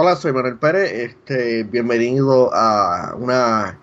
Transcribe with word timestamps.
Hola, 0.00 0.14
soy 0.14 0.32
Manuel 0.32 0.56
Pérez. 0.60 0.92
Este, 0.92 1.64
bienvenido 1.64 2.54
a 2.54 3.16
una 3.16 3.80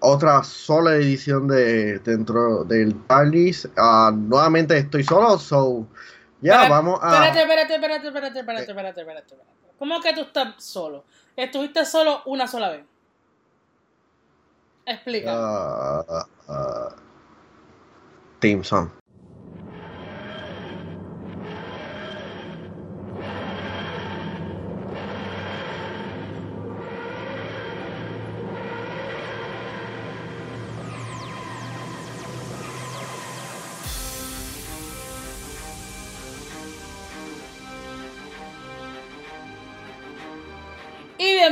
otra 0.00 0.42
sola 0.42 0.94
edición 0.94 1.46
de 1.46 1.98
dentro 1.98 2.64
del 2.64 2.94
Parlis. 2.94 3.68
Ah, 3.76 4.10
nuevamente 4.14 4.78
estoy 4.78 5.04
solo, 5.04 5.38
so 5.38 5.86
ya 6.40 6.70
vamos 6.70 6.98
a. 7.02 7.12
Espérate, 7.12 7.42
espérate, 7.42 7.74
espérate, 7.74 8.08
espérate, 8.08 8.38
espérate, 8.38 8.70
espérate, 8.70 9.00
espérate, 9.00 9.34
espérate. 9.34 9.36
¿Cómo 9.78 10.00
que 10.00 10.14
tú 10.14 10.22
estás 10.22 10.54
solo? 10.56 11.04
Estuviste 11.36 11.84
solo 11.84 12.22
una 12.24 12.48
sola 12.48 12.70
vez. 12.70 12.86
Explica. 14.86 15.30
ah, 16.48 16.96
Team 18.40 18.64
Song. 18.64 18.88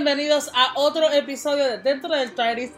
Bienvenidos 0.07 0.53
a 0.55 0.79
otro 0.79 1.11
episodio 1.11 1.65
de 1.65 1.79
Dentro 1.79 2.15
del 2.15 2.33
TARDIS. 2.33 2.71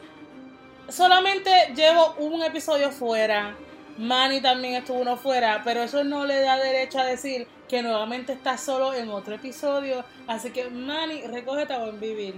Solamente 0.89 1.51
llevo 1.77 2.15
un 2.21 2.43
episodio 2.43 2.91
fuera. 2.91 3.55
Manny 3.99 4.41
también 4.41 4.77
estuvo 4.77 5.01
uno 5.01 5.15
fuera. 5.19 5.61
Pero 5.63 5.83
eso 5.83 6.03
no 6.05 6.25
le 6.25 6.41
da 6.41 6.57
derecho 6.57 6.99
a 6.99 7.05
decir 7.05 7.47
que 7.69 7.83
nuevamente 7.83 8.33
está 8.33 8.57
solo 8.57 8.95
en 8.95 9.11
otro 9.11 9.35
episodio. 9.35 10.07
Así 10.27 10.49
que 10.53 10.71
Manny, 10.71 11.27
recógete 11.27 11.75
a 11.75 11.81
buen 11.81 12.01
vivir. 12.01 12.35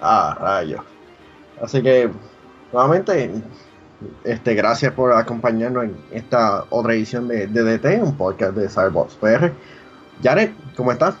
Ah, 0.00 0.36
rayos. 0.36 0.80
Así 1.62 1.80
que, 1.80 2.10
nuevamente, 2.72 3.30
este, 4.24 4.54
gracias 4.54 4.92
por 4.94 5.12
acompañarnos 5.12 5.84
en 5.84 5.96
esta 6.10 6.64
otra 6.70 6.94
edición 6.94 7.28
de 7.28 7.46
DDT, 7.46 8.02
un 8.02 8.16
podcast 8.16 8.54
de 8.54 8.68
Cyberbox 8.68 9.14
PR. 9.14 9.52
Jared, 10.24 10.50
¿cómo 10.74 10.90
estás? 10.90 11.14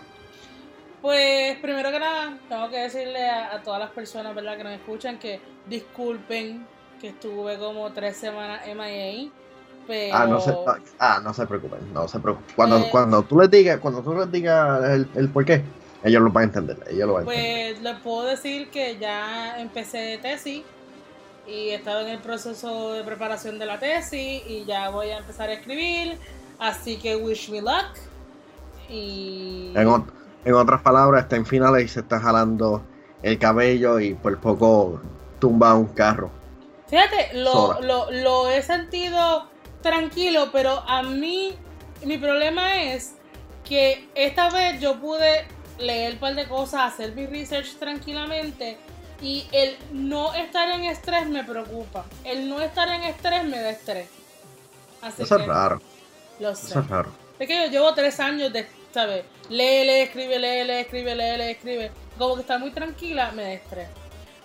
Pues 1.02 1.58
primero 1.58 1.90
que 1.90 1.98
nada, 1.98 2.38
tengo 2.48 2.70
que 2.70 2.78
decirle 2.78 3.28
a, 3.28 3.54
a 3.56 3.62
todas 3.62 3.80
las 3.80 3.90
personas 3.90 4.34
¿verdad? 4.34 4.56
que 4.56 4.64
nos 4.64 4.72
escuchan 4.74 5.18
que 5.18 5.40
disculpen 5.66 6.64
que 7.00 7.08
estuve 7.08 7.58
como 7.58 7.90
tres 7.92 8.16
semanas 8.16 8.60
MIA. 8.66 9.28
Pero 9.86 10.16
Ah, 10.16 10.26
no 10.28 10.40
se, 10.40 10.54
ah, 11.00 11.20
no 11.24 11.34
se 11.34 11.44
preocupen, 11.44 11.92
no 11.92 12.06
se 12.06 12.20
preocupen. 12.20 12.54
Cuando, 12.54 12.78
Pues- 12.78 12.90
cuando 12.92 13.22
tú 13.24 13.40
les 13.40 13.50
digas, 13.50 13.80
cuando 13.80 14.00
tú 14.00 14.14
les 14.14 14.30
digas 14.30 14.84
el, 14.90 15.08
el 15.16 15.28
por 15.28 15.44
qué, 15.44 15.64
ellos 16.04 16.22
lo 16.22 16.30
van 16.30 16.42
a 16.42 16.46
entender, 16.46 16.78
ellos 16.88 17.08
lo 17.08 17.14
van 17.14 17.26
a 17.28 17.30
entender. 17.32 17.74
Pues 17.74 17.82
les 17.82 18.00
puedo 18.00 18.22
decir 18.22 18.70
que 18.70 18.96
ya 18.98 19.58
empecé 19.60 20.18
tesis 20.22 20.62
y 21.48 21.70
he 21.70 21.74
estado 21.74 22.02
en 22.02 22.08
el 22.10 22.20
proceso 22.20 22.92
de 22.92 23.02
preparación 23.02 23.58
de 23.58 23.66
la 23.66 23.80
tesis 23.80 24.42
y 24.46 24.64
ya 24.64 24.88
voy 24.90 25.10
a 25.10 25.18
empezar 25.18 25.50
a 25.50 25.54
escribir, 25.54 26.16
así 26.60 26.96
que 26.98 27.16
wish 27.16 27.50
me 27.50 27.60
luck. 27.60 27.96
Y 28.88 29.72
En, 29.74 29.86
ot- 29.88 30.06
en 30.44 30.54
otras 30.54 30.80
palabras, 30.82 31.24
está 31.24 31.36
en 31.36 31.46
finales 31.46 31.84
y 31.84 31.88
se 31.88 32.00
está 32.00 32.20
jalando 32.20 32.82
el 33.22 33.38
cabello 33.38 34.00
y 34.00 34.14
por 34.14 34.38
poco 34.40 35.00
tumba 35.38 35.74
un 35.74 35.86
carro. 35.86 36.30
fíjate, 36.88 37.34
lo, 37.34 37.52
sola. 37.52 37.80
lo, 37.86 38.10
lo 38.10 38.50
he 38.50 38.62
sentido 38.62 39.46
tranquilo, 39.82 40.50
pero 40.52 40.82
a 40.88 41.02
mí 41.02 41.54
mi 42.04 42.18
problema 42.18 42.82
es 42.82 43.14
que 43.64 44.08
esta 44.14 44.50
vez 44.50 44.80
yo 44.80 45.00
pude 45.00 45.46
leer 45.78 46.14
un 46.14 46.18
par 46.18 46.34
de 46.34 46.46
cosas, 46.48 46.92
hacer 46.92 47.14
mi 47.14 47.26
research 47.26 47.76
tranquilamente 47.78 48.78
y 49.20 49.46
el 49.52 49.76
no 49.92 50.34
estar 50.34 50.68
en 50.70 50.84
estrés 50.84 51.28
me 51.28 51.44
preocupa. 51.44 52.04
El 52.24 52.48
no 52.48 52.60
estar 52.60 52.88
en 52.88 53.02
estrés 53.04 53.44
me 53.44 53.60
da 53.60 53.70
estrés. 53.70 54.08
Así 55.00 55.22
Eso 55.22 55.36
que 55.36 55.42
es 55.42 55.48
raro, 55.48 55.80
lo 56.40 56.54
sé. 56.54 56.66
eso 56.66 56.80
es 56.80 56.88
raro. 56.88 57.10
Es 57.38 57.48
que 57.48 57.64
yo 57.66 57.70
llevo 57.70 57.94
tres 57.94 58.20
años 58.20 58.52
de, 58.52 58.66
¿sabes? 58.92 59.24
Lee, 59.48 59.84
lee, 59.84 60.00
escribe, 60.02 60.38
lee, 60.38 60.64
lee, 60.64 60.80
escribe, 60.80 61.14
lee, 61.14 61.36
lee, 61.38 61.50
escribe. 61.52 61.90
Como 62.18 62.34
que 62.36 62.42
estar 62.42 62.58
muy 62.60 62.70
tranquila 62.70 63.32
me 63.32 63.42
da 63.42 63.52
estrés. 63.52 63.88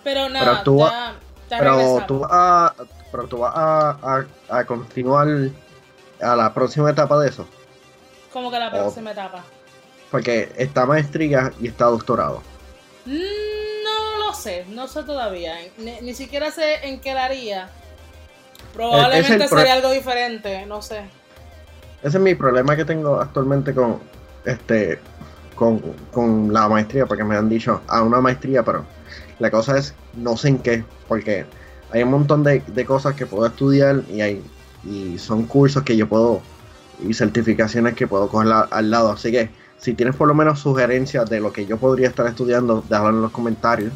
Pero 0.04 0.28
nada, 0.28 0.62
tú 0.64 0.78
vas- 0.78 0.90
ya, 0.92 1.14
ya 1.50 1.58
Pero 1.58 2.04
tú 2.06 2.18
vas 2.20 2.30
a, 2.32 2.74
pero 3.10 3.24
tú 3.26 3.38
vas 3.38 3.52
a, 3.54 3.90
a- 4.50 4.58
a 4.58 4.64
continuar 4.64 5.28
a 6.20 6.36
la 6.36 6.52
próxima 6.54 6.90
etapa 6.90 7.18
de 7.20 7.28
eso. 7.28 7.46
Como 8.32 8.50
que 8.50 8.58
la 8.58 8.70
próxima 8.70 9.12
etapa. 9.12 9.44
Porque 10.10 10.50
está 10.56 10.86
maestría 10.86 11.52
y 11.60 11.68
está 11.68 11.86
doctorado. 11.86 12.42
Mm, 13.04 13.12
No 13.84 14.26
lo 14.26 14.32
sé, 14.34 14.64
no 14.68 14.86
sé 14.88 15.02
todavía. 15.02 15.54
Ni, 15.78 16.00
ni 16.00 16.14
siquiera 16.14 16.50
sé 16.50 16.86
en 16.88 17.00
qué 17.00 17.14
la 17.14 17.24
haría. 17.26 17.70
Probablemente 18.74 19.48
sería 19.48 19.72
algo 19.74 19.90
diferente, 19.90 20.64
no 20.66 20.82
sé. 20.82 20.98
Ese 22.02 22.16
es 22.18 22.22
mi 22.22 22.34
problema 22.34 22.76
que 22.76 22.84
tengo 22.84 23.20
actualmente 23.20 23.74
con 23.74 24.00
este 24.44 24.98
con, 25.54 25.80
con 26.12 26.52
la 26.52 26.68
maestría, 26.68 27.06
porque 27.06 27.24
me 27.24 27.36
han 27.36 27.48
dicho 27.48 27.80
a 27.88 28.02
una 28.02 28.20
maestría, 28.20 28.62
pero 28.64 28.84
la 29.38 29.50
cosa 29.50 29.76
es 29.78 29.94
no 30.14 30.36
sé 30.36 30.48
en 30.48 30.58
qué, 30.58 30.84
porque 31.08 31.46
hay 31.92 32.02
un 32.02 32.10
montón 32.10 32.42
de, 32.44 32.60
de 32.66 32.84
cosas 32.84 33.14
que 33.14 33.26
puedo 33.26 33.46
estudiar 33.46 34.02
y 34.12 34.20
hay 34.20 34.42
y 34.84 35.18
son 35.18 35.44
cursos 35.44 35.82
que 35.82 35.96
yo 35.96 36.08
puedo 36.08 36.40
y 37.06 37.12
certificaciones 37.14 37.94
que 37.94 38.06
puedo 38.06 38.28
coger 38.28 38.48
la- 38.48 38.60
al 38.70 38.90
lado, 38.90 39.10
así 39.12 39.30
que 39.32 39.50
si 39.78 39.94
tienes 39.94 40.14
por 40.16 40.28
lo 40.28 40.34
menos 40.34 40.60
sugerencias 40.60 41.28
de 41.30 41.40
lo 41.40 41.52
que 41.52 41.66
yo 41.66 41.76
podría 41.76 42.08
estar 42.08 42.26
estudiando, 42.26 42.82
déjalo 42.88 43.10
en 43.10 43.22
los 43.22 43.30
comentarios 43.32 43.92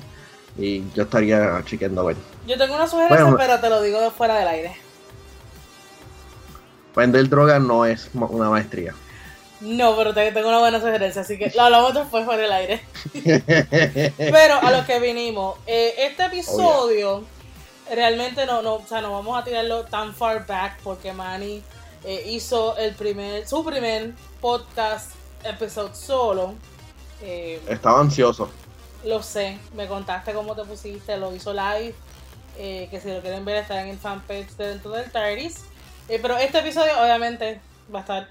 y 0.59 0.83
yo 0.95 1.05
estaría 1.05 1.63
chequeando 1.65 2.03
a 2.03 2.05
ver. 2.05 2.17
Yo 2.47 2.57
tengo 2.59 2.75
una 2.75 2.87
sugerencia, 2.87 3.23
Bueno. 3.25 3.37
pero 3.39 3.59
te 3.61 3.69
lo 3.71 3.81
digo 3.83 4.01
de 4.01 4.11
fuera 4.11 4.37
del 4.37 4.49
aire. 4.49 4.77
Vender 6.95 7.29
droga 7.29 7.59
no 7.59 7.85
es 7.87 8.11
una 8.13 8.51
maestría. 8.51 8.95
No, 9.63 9.97
pero 9.97 10.13
te- 10.13 10.33
tengo 10.33 10.49
una 10.49 10.59
buena 10.59 10.79
sugerencia, 10.81 11.23
así 11.23 11.39
que 11.39 11.51
lo 11.55 11.63
hablamos 11.63 11.95
después 11.95 12.25
fuera 12.25 12.43
del 12.43 12.53
aire. 12.53 12.83
Pero 14.19 14.55
a 14.61 14.71
lo 14.71 14.85
que 14.87 14.99
vinimos, 15.01 15.59
eh, 15.67 15.95
este 15.99 16.25
episodio 16.27 17.25
realmente 17.91 18.45
no, 18.47 18.63
no, 18.63 18.75
o 18.75 18.87
sea, 18.87 19.01
no 19.01 19.13
vamos 19.13 19.39
a 19.41 19.45
tirarlo 19.45 19.85
tan 19.85 20.15
far 20.15 20.47
back 20.47 20.79
porque 20.83 21.13
Manny 21.13 21.63
eh, 22.05 22.25
hizo 22.29 22.77
el 22.77 22.95
primer, 22.95 23.47
su 23.47 23.65
primer 23.65 24.13
podcast 24.41 25.13
episode 25.45 25.95
solo. 25.95 26.55
Eh, 27.23 27.61
Estaba 27.69 28.01
ansioso. 28.01 28.51
lo 29.05 29.23
sé, 29.23 29.59
me 29.75 29.87
contaste 29.87 30.33
cómo 30.33 30.55
te 30.57 30.65
pusiste, 30.65 31.17
lo 31.17 31.35
hizo 31.35 31.53
live. 31.53 31.95
eh, 32.59 32.89
que 32.91 33.01
si 33.01 33.09
lo 33.11 33.21
quieren 33.21 33.45
ver 33.45 33.57
está 33.57 33.81
en 33.81 33.89
el 33.89 33.99
fanpage 33.99 34.51
de 34.57 34.69
dentro 34.69 34.91
del 34.91 35.11
TARDIS. 35.11 35.61
Pero 36.09 36.37
este 36.37 36.59
episodio 36.59 36.93
obviamente 37.01 37.61
va 37.95 38.01
a 38.01 38.03
estar. 38.03 38.29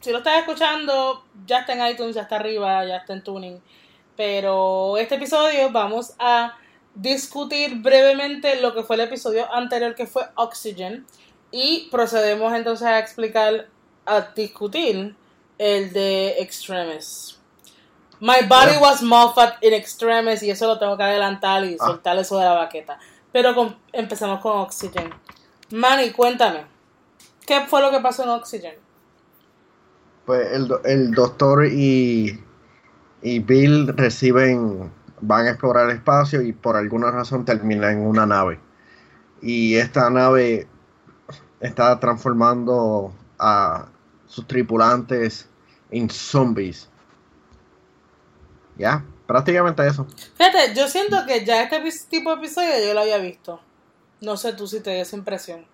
Si 0.00 0.10
lo 0.12 0.18
estás 0.18 0.38
escuchando, 0.38 1.24
ya 1.46 1.60
está 1.60 1.72
en 1.72 1.86
iTunes, 1.92 2.14
ya 2.14 2.22
está 2.22 2.36
arriba, 2.36 2.84
ya 2.84 2.98
está 2.98 3.12
en 3.12 3.24
tuning. 3.24 3.60
Pero 4.16 4.96
este 4.96 5.16
episodio 5.16 5.70
vamos 5.70 6.14
a 6.18 6.56
discutir 6.94 7.76
brevemente 7.76 8.60
lo 8.60 8.74
que 8.74 8.82
fue 8.82 8.96
el 8.96 9.02
episodio 9.02 9.52
anterior 9.52 9.94
que 9.94 10.06
fue 10.06 10.22
Oxygen. 10.36 11.06
Y 11.50 11.88
procedemos 11.90 12.52
entonces 12.54 12.86
a 12.86 12.98
explicar, 12.98 13.68
a 14.06 14.20
discutir 14.34 15.16
el 15.58 15.92
de 15.92 16.36
Extremis. 16.40 17.38
My 18.20 18.42
body 18.48 18.76
was 18.80 19.00
Moffat 19.02 19.62
in 19.62 19.72
extremis 19.72 20.42
y 20.42 20.50
eso 20.50 20.66
lo 20.66 20.78
tengo 20.78 20.96
que 20.96 21.04
adelantar 21.04 21.64
y 21.64 21.76
Ah. 21.80 21.86
soltar 21.86 22.18
eso 22.18 22.36
de 22.38 22.44
la 22.44 22.54
baqueta. 22.54 22.98
Pero 23.30 23.54
con- 23.54 23.78
empezamos 23.92 24.40
con 24.40 24.56
Oxygen. 24.58 25.08
Manny, 25.70 26.10
cuéntame. 26.10 26.66
¿Qué 27.46 27.60
fue 27.66 27.80
lo 27.80 27.90
que 27.92 28.00
pasó 28.00 28.24
en 28.24 28.30
Oxygen? 28.30 28.74
Pues 30.28 30.52
el, 30.52 30.70
el 30.84 31.12
doctor 31.12 31.64
y, 31.64 32.38
y 33.22 33.38
Bill 33.38 33.96
reciben, 33.96 34.92
van 35.22 35.46
a 35.46 35.50
explorar 35.52 35.88
el 35.88 35.96
espacio 35.96 36.42
y 36.42 36.52
por 36.52 36.76
alguna 36.76 37.10
razón 37.10 37.46
terminan 37.46 37.92
en 37.92 38.06
una 38.06 38.26
nave. 38.26 38.60
Y 39.40 39.76
esta 39.76 40.10
nave 40.10 40.68
está 41.60 41.98
transformando 41.98 43.10
a 43.38 43.86
sus 44.26 44.46
tripulantes 44.46 45.48
en 45.90 46.10
zombies. 46.10 46.90
Ya, 48.76 49.02
prácticamente 49.26 49.86
eso. 49.86 50.06
Fíjate, 50.36 50.74
yo 50.76 50.88
siento 50.88 51.24
que 51.26 51.42
ya 51.46 51.62
este 51.62 51.80
tipo 52.10 52.32
de 52.32 52.36
episodio 52.36 52.86
yo 52.86 52.92
lo 52.92 53.00
había 53.00 53.16
visto. 53.16 53.62
No 54.20 54.36
sé 54.36 54.52
tú 54.52 54.66
si 54.66 54.80
te 54.80 54.90
dio 54.92 55.00
esa 55.00 55.16
impresión. 55.16 55.64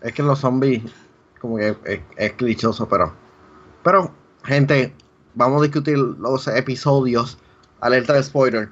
Es 0.00 0.12
que 0.12 0.24
los 0.24 0.40
zombies, 0.40 0.82
como 1.40 1.58
que 1.58 1.76
es, 1.84 2.00
es 2.16 2.32
clichoso, 2.32 2.88
pero. 2.88 3.21
Pero, 3.82 4.14
gente, 4.44 4.94
vamos 5.34 5.60
a 5.60 5.64
discutir 5.64 5.96
los 5.98 6.46
episodios. 6.48 7.38
Alerta 7.80 8.12
de 8.14 8.22
spoiler. 8.22 8.68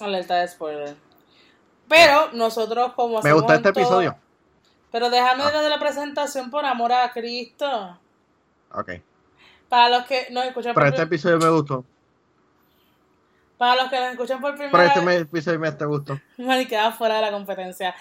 Alerta 0.00 0.36
de 0.36 0.48
spoiler. 0.48 0.96
Pero 1.88 2.32
nosotros 2.32 2.92
como 2.94 3.20
Me 3.22 3.32
gustó 3.32 3.52
este 3.54 3.72
todo- 3.72 3.82
episodio. 3.82 4.16
Pero 4.90 5.10
déjame 5.10 5.42
Ah. 5.44 5.68
la 5.68 5.78
presentación 5.78 6.50
por 6.50 6.64
amor 6.64 6.92
a 6.92 7.10
Cristo. 7.12 7.98
Ok. 8.72 8.90
Para 9.68 9.88
los 9.98 10.06
que 10.06 10.28
nos 10.30 10.44
escuchan 10.44 10.74
Pero 10.74 10.84
por 10.86 10.92
este 10.94 11.02
episodio 11.02 11.38
me 11.38 11.48
gustó. 11.48 11.84
Para 13.56 13.82
los 13.82 13.90
que 13.90 13.98
nos 14.00 14.10
escuchan 14.12 14.40
por 14.40 14.52
primera 14.54 14.70
Pero 14.72 14.84
este 14.84 14.98
vez. 15.00 15.06
me, 15.06 15.14
episodio 15.16 15.58
me 15.58 15.72
te 15.72 15.84
gustó. 15.84 16.20
y 16.36 16.66
queda 16.66 16.92
fuera 16.92 17.16
de 17.16 17.22
la 17.22 17.30
competencia. 17.30 17.94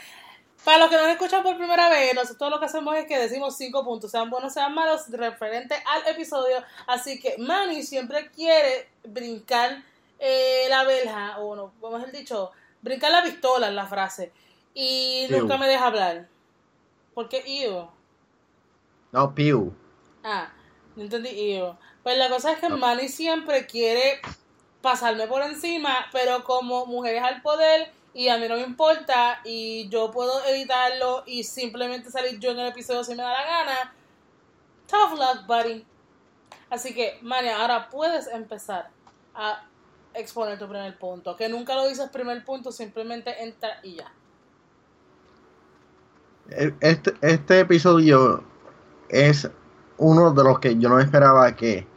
Para 0.64 0.78
los 0.78 0.90
que 0.90 0.98
nos 0.98 1.08
escuchan 1.08 1.42
por 1.42 1.58
primera 1.58 1.90
vez, 1.90 2.14
nosotros 2.14 2.52
lo 2.52 2.60
que 2.60 2.66
hacemos 2.66 2.96
es 2.96 3.06
que 3.08 3.18
decimos 3.18 3.58
cinco 3.58 3.84
puntos, 3.84 4.12
sean 4.12 4.30
buenos, 4.30 4.54
sean 4.54 4.74
malos, 4.76 5.10
referente 5.10 5.76
al 5.86 6.08
episodio. 6.08 6.64
Así 6.86 7.20
que 7.20 7.36
Manny 7.40 7.82
siempre 7.82 8.30
quiere 8.30 8.90
brincar 9.04 9.84
eh, 10.20 10.68
la 10.70 10.84
verja, 10.84 11.40
o 11.40 11.56
no, 11.56 11.74
vamos 11.82 12.04
el 12.04 12.12
dicho, 12.12 12.52
brincar 12.82 13.12
la 13.12 13.24
pistola 13.24 13.70
en 13.70 13.76
la 13.76 13.88
frase. 13.88 14.32
Y 14.76 15.26
nunca 15.32 15.58
me 15.58 15.68
deja 15.68 15.88
hablar. 15.88 16.28
¿Por 17.16 17.28
qué 17.28 17.44
Ew? 17.46 17.90
No, 19.12 19.36
Pew. 19.36 19.74
Ah, 20.24 20.54
no 20.96 21.04
entendí 21.04 21.56
yo. 21.56 21.78
Pues 22.04 22.18
la 22.18 22.30
cosa 22.30 22.52
es 22.52 22.60
que 22.60 22.70
No. 22.70 22.78
Manny 22.78 23.10
siempre 23.10 23.66
quiere 23.66 24.22
pasarme 24.82 25.28
por 25.28 25.42
encima, 25.42 26.08
pero 26.12 26.44
como 26.44 26.86
mujeres 26.86 27.24
al 27.24 27.42
poder 27.42 27.92
y 28.14 28.28
a 28.28 28.38
mí 28.38 28.48
no 28.48 28.56
me 28.56 28.64
importa 28.64 29.40
y 29.46 29.88
yo 29.90 30.12
puedo 30.12 30.44
editarlo 30.46 31.24
y 31.26 31.44
simplemente 31.44 32.12
salir 32.12 32.40
yo 32.40 32.52
en 32.52 32.60
el 32.60 32.68
episodio 32.68 33.04
si 33.04 33.16
me 33.16 33.24
da 33.24 33.32
la 33.32 33.46
gana. 33.46 33.96
Tough 34.88 35.18
luck, 35.18 35.48
buddy. 35.48 35.86
Así 36.70 36.94
que, 36.94 37.20
Manny, 37.22 37.50
ahora 37.50 37.90
puedes 37.90 38.28
empezar 38.28 38.90
a 39.34 39.64
exponer 40.14 40.60
tu 40.60 40.68
primer 40.68 40.98
punto. 40.98 41.36
Que 41.38 41.48
nunca 41.48 41.76
lo 41.76 41.88
dices 41.88 42.10
primer 42.10 42.44
punto, 42.44 42.72
simplemente 42.72 43.44
entra 43.44 43.80
y 43.84 43.96
ya. 43.96 44.12
Este, 46.82 47.14
este 47.22 47.62
episodio 47.62 48.44
es 49.08 49.50
uno 49.98 50.32
de 50.34 50.44
los 50.44 50.60
que 50.60 50.78
yo 50.78 50.90
no 50.90 51.00
esperaba 51.00 51.56
que 51.56 51.88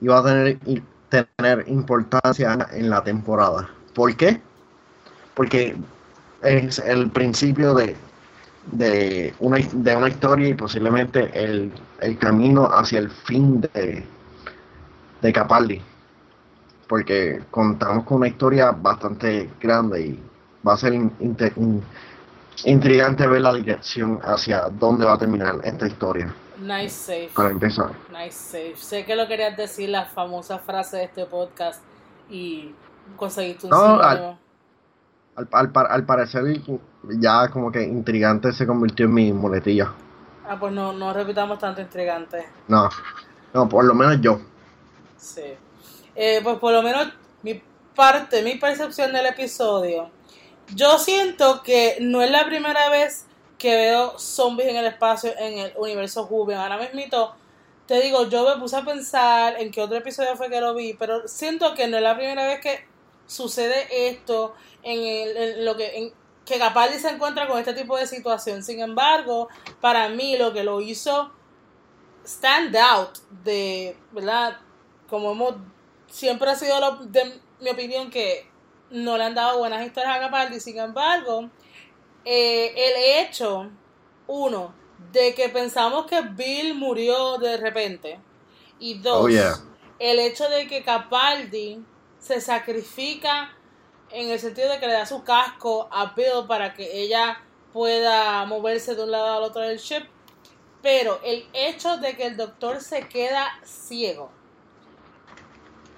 iba 0.00 0.18
a 0.18 0.24
tener, 0.24 0.58
tener 1.08 1.68
importancia 1.68 2.68
en 2.72 2.90
la 2.90 3.04
temporada. 3.04 3.70
¿Por 3.94 4.16
qué? 4.16 4.42
Porque 5.34 5.76
es 6.42 6.78
el 6.78 7.10
principio 7.10 7.74
de, 7.74 7.96
de, 8.72 9.34
una, 9.40 9.58
de 9.58 9.96
una 9.96 10.08
historia 10.08 10.48
y 10.48 10.54
posiblemente 10.54 11.30
el, 11.34 11.72
el 12.00 12.18
camino 12.18 12.66
hacia 12.72 12.98
el 13.00 13.10
fin 13.10 13.60
de, 13.60 14.04
de 15.20 15.32
Capaldi. 15.32 15.80
Porque 16.88 17.42
contamos 17.50 18.04
con 18.04 18.18
una 18.18 18.28
historia 18.28 18.70
bastante 18.72 19.50
grande 19.60 20.00
y 20.02 20.22
va 20.66 20.74
a 20.74 20.76
ser 20.76 20.92
in- 20.94 21.12
inte- 21.20 21.52
in- 21.56 21.82
intrigante 22.64 23.26
ver 23.26 23.40
la 23.40 23.54
dirección 23.54 24.20
hacia 24.22 24.68
dónde 24.68 25.04
va 25.06 25.14
a 25.14 25.18
terminar 25.18 25.56
esta 25.64 25.86
historia. 25.86 26.32
Nice 26.60 26.90
save. 26.90 27.30
Para 27.34 27.50
empezar. 27.50 27.90
Nice 28.12 28.32
save. 28.32 28.76
Sé 28.76 29.04
que 29.04 29.16
lo 29.16 29.26
querías 29.26 29.56
decir 29.56 29.88
la 29.88 30.04
famosa 30.04 30.58
frase 30.58 30.98
de 30.98 31.04
este 31.04 31.26
podcast 31.26 31.82
y 32.30 32.72
conseguiste 33.16 33.66
un 33.66 33.70
No. 33.70 34.38
Al, 35.36 35.48
al, 35.52 35.72
al 35.88 36.06
parecer 36.06 36.60
ya 37.18 37.48
como 37.48 37.72
que 37.72 37.82
intrigante 37.82 38.52
se 38.52 38.66
convirtió 38.66 39.06
en 39.06 39.14
mi 39.14 39.32
muletilla. 39.32 39.92
Ah, 40.48 40.56
pues 40.58 40.72
no, 40.72 40.92
no 40.92 41.12
repitamos 41.12 41.58
tanto 41.58 41.80
intrigante. 41.80 42.46
No, 42.68 42.88
no, 43.52 43.68
por 43.68 43.84
lo 43.84 43.94
menos 43.94 44.20
yo. 44.20 44.40
Sí. 45.16 45.54
Eh, 46.14 46.40
pues 46.42 46.58
por 46.58 46.72
lo 46.72 46.82
menos 46.82 47.08
mi 47.42 47.62
parte, 47.94 48.42
mi 48.42 48.56
percepción 48.56 49.12
del 49.12 49.26
episodio. 49.26 50.10
Yo 50.74 50.98
siento 50.98 51.62
que 51.62 51.96
no 52.00 52.22
es 52.22 52.30
la 52.30 52.44
primera 52.46 52.88
vez 52.88 53.26
que 53.58 53.74
veo 53.74 54.18
zombies 54.18 54.68
en 54.68 54.76
el 54.76 54.86
espacio 54.86 55.32
en 55.38 55.58
el 55.58 55.72
universo 55.76 56.24
Juven. 56.24 56.58
Ahora 56.58 56.78
mismito, 56.78 57.34
te 57.86 58.00
digo, 58.00 58.28
yo 58.28 58.48
me 58.48 58.60
puse 58.60 58.76
a 58.76 58.84
pensar 58.84 59.60
en 59.60 59.70
qué 59.70 59.80
otro 59.80 59.96
episodio 59.96 60.36
fue 60.36 60.50
que 60.50 60.60
lo 60.60 60.74
vi, 60.74 60.94
pero 60.94 61.26
siento 61.26 61.74
que 61.74 61.88
no 61.88 61.96
es 61.96 62.02
la 62.02 62.16
primera 62.16 62.46
vez 62.46 62.60
que 62.60 62.86
sucede 63.26 64.08
esto 64.08 64.54
en, 64.82 65.00
el, 65.00 65.36
en 65.36 65.64
lo 65.64 65.76
que 65.76 65.96
en, 65.98 66.12
que 66.44 66.58
Capaldi 66.58 66.98
se 66.98 67.08
encuentra 67.08 67.46
con 67.48 67.58
este 67.58 67.72
tipo 67.72 67.96
de 67.96 68.06
situación. 68.06 68.62
Sin 68.62 68.80
embargo, 68.80 69.48
para 69.80 70.08
mí 70.10 70.36
lo 70.36 70.52
que 70.52 70.62
lo 70.62 70.80
hizo 70.80 71.32
stand 72.24 72.76
out 72.76 73.18
de, 73.44 73.96
¿verdad? 74.12 74.58
Como 75.08 75.32
hemos 75.32 75.54
siempre 76.08 76.50
ha 76.50 76.54
sido 76.54 76.78
lo- 76.80 76.96
de 77.06 77.40
mi 77.60 77.70
opinión 77.70 78.10
que 78.10 78.46
no 78.90 79.16
le 79.16 79.24
han 79.24 79.34
dado 79.34 79.58
buenas 79.58 79.84
historias 79.86 80.16
a 80.16 80.20
Capaldi. 80.20 80.60
Sin 80.60 80.78
embargo, 80.78 81.48
eh, 82.24 82.72
el 82.76 83.24
hecho, 83.26 83.70
uno, 84.26 84.74
de 85.12 85.34
que 85.34 85.48
pensamos 85.48 86.06
que 86.06 86.20
Bill 86.22 86.74
murió 86.74 87.38
de 87.38 87.56
repente. 87.56 88.20
Y 88.78 88.98
dos, 88.98 89.24
Oh, 89.24 89.28
yeah. 89.28 89.54
el 89.98 90.18
hecho 90.18 90.48
de 90.48 90.66
que 90.66 90.82
Capaldi 90.82 91.82
se 92.24 92.40
sacrifica 92.40 93.54
en 94.10 94.30
el 94.30 94.40
sentido 94.40 94.70
de 94.70 94.80
que 94.80 94.86
le 94.86 94.94
da 94.94 95.04
su 95.04 95.22
casco 95.24 95.88
a 95.90 96.14
Bill 96.14 96.46
para 96.48 96.72
que 96.72 97.02
ella 97.02 97.42
pueda 97.72 98.46
moverse 98.46 98.94
de 98.94 99.02
un 99.02 99.10
lado 99.10 99.36
al 99.36 99.42
otro 99.42 99.60
del 99.60 99.78
ship. 99.78 100.04
Pero 100.80 101.20
el 101.22 101.46
hecho 101.52 101.98
de 101.98 102.16
que 102.16 102.26
el 102.26 102.36
doctor 102.36 102.80
se 102.80 103.08
queda 103.08 103.46
ciego. 103.62 104.30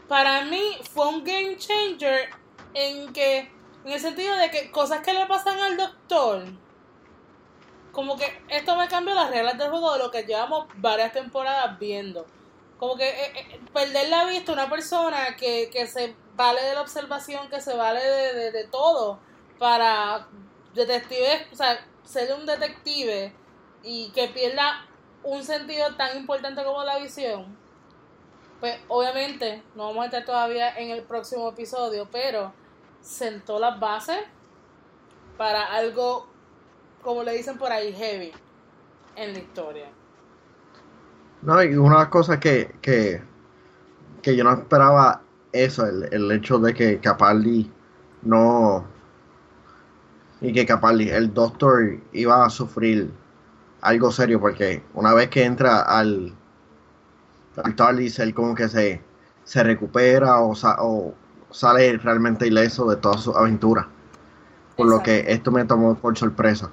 Para 0.08 0.42
mí 0.44 0.62
fue 0.92 1.08
un 1.08 1.22
game 1.22 1.56
changer 1.58 2.30
en 2.74 3.12
que, 3.12 3.50
en 3.84 3.92
el 3.92 4.00
sentido 4.00 4.34
de 4.36 4.50
que 4.50 4.70
cosas 4.72 5.02
que 5.02 5.12
le 5.12 5.26
pasan 5.26 5.60
al 5.60 5.76
doctor, 5.76 6.44
como 7.92 8.16
que 8.16 8.42
esto 8.48 8.76
me 8.76 8.88
cambió 8.88 9.14
las 9.14 9.30
reglas 9.30 9.58
del 9.58 9.70
juego 9.70 9.92
de 9.92 9.98
lo 10.00 10.10
que 10.10 10.24
llevamos 10.24 10.66
varias 10.76 11.12
temporadas 11.12 11.78
viendo. 11.78 12.26
Como 12.78 12.96
que 12.96 13.08
eh, 13.08 13.32
eh, 13.34 13.60
perder 13.72 14.08
la 14.10 14.26
vista 14.26 14.52
una 14.52 14.68
persona 14.68 15.36
que, 15.36 15.70
que 15.70 15.86
se 15.86 16.14
vale 16.34 16.62
de 16.62 16.74
la 16.74 16.82
observación, 16.82 17.48
que 17.48 17.60
se 17.60 17.74
vale 17.74 18.00
de, 18.00 18.34
de, 18.34 18.52
de 18.52 18.64
todo 18.64 19.18
para 19.58 20.28
detectives, 20.74 21.46
o 21.52 21.56
sea, 21.56 21.78
ser 22.04 22.34
un 22.34 22.46
detective 22.46 23.32
y 23.82 24.10
que 24.10 24.28
pierda 24.28 24.86
un 25.22 25.42
sentido 25.42 25.94
tan 25.96 26.16
importante 26.16 26.62
como 26.64 26.84
la 26.84 26.98
visión. 26.98 27.56
Pues 28.60 28.78
obviamente 28.88 29.62
no 29.74 29.88
vamos 29.88 30.02
a 30.02 30.06
estar 30.06 30.24
todavía 30.24 30.76
en 30.78 30.90
el 30.90 31.02
próximo 31.02 31.48
episodio, 31.48 32.08
pero 32.10 32.52
sentó 33.00 33.58
las 33.58 33.78
bases 33.78 34.20
para 35.36 35.72
algo, 35.72 36.26
como 37.02 37.22
le 37.22 37.32
dicen 37.32 37.58
por 37.58 37.70
ahí, 37.70 37.92
heavy 37.92 38.32
en 39.16 39.32
la 39.32 39.38
historia. 39.38 39.88
No, 41.46 41.62
y 41.62 41.74
una 41.76 41.94
de 41.96 42.00
las 42.02 42.08
cosas 42.08 42.38
que, 42.38 42.74
que, 42.82 43.22
que 44.20 44.36
yo 44.36 44.44
no 44.44 44.52
esperaba 44.52 45.22
eso, 45.52 45.86
el, 45.86 46.08
el 46.12 46.30
hecho 46.32 46.58
de 46.58 46.74
que 46.74 46.98
Capaldi 47.00 47.70
no 48.22 48.84
y 50.40 50.52
que 50.52 50.66
Capaldi, 50.66 51.08
el 51.08 51.32
doctor 51.32 51.98
iba 52.12 52.44
a 52.44 52.50
sufrir 52.50 53.10
algo 53.80 54.10
serio 54.10 54.40
porque 54.40 54.82
una 54.94 55.14
vez 55.14 55.28
que 55.30 55.44
entra 55.44 55.80
al 55.82 56.34
al 57.62 57.74
TARDIS 57.74 58.18
él 58.18 58.34
como 58.34 58.54
que 58.54 58.68
se, 58.68 59.02
se 59.44 59.62
recupera 59.62 60.40
o, 60.40 60.54
sa- 60.54 60.76
o 60.80 61.14
sale 61.50 61.96
realmente 61.96 62.46
ileso 62.46 62.86
de 62.90 62.96
todas 62.96 63.22
sus 63.22 63.34
aventuras. 63.34 63.86
Por 64.76 64.88
lo 64.88 65.02
que 65.02 65.24
esto 65.28 65.50
me 65.50 65.64
tomó 65.64 65.94
por 65.94 66.18
sorpresa. 66.18 66.70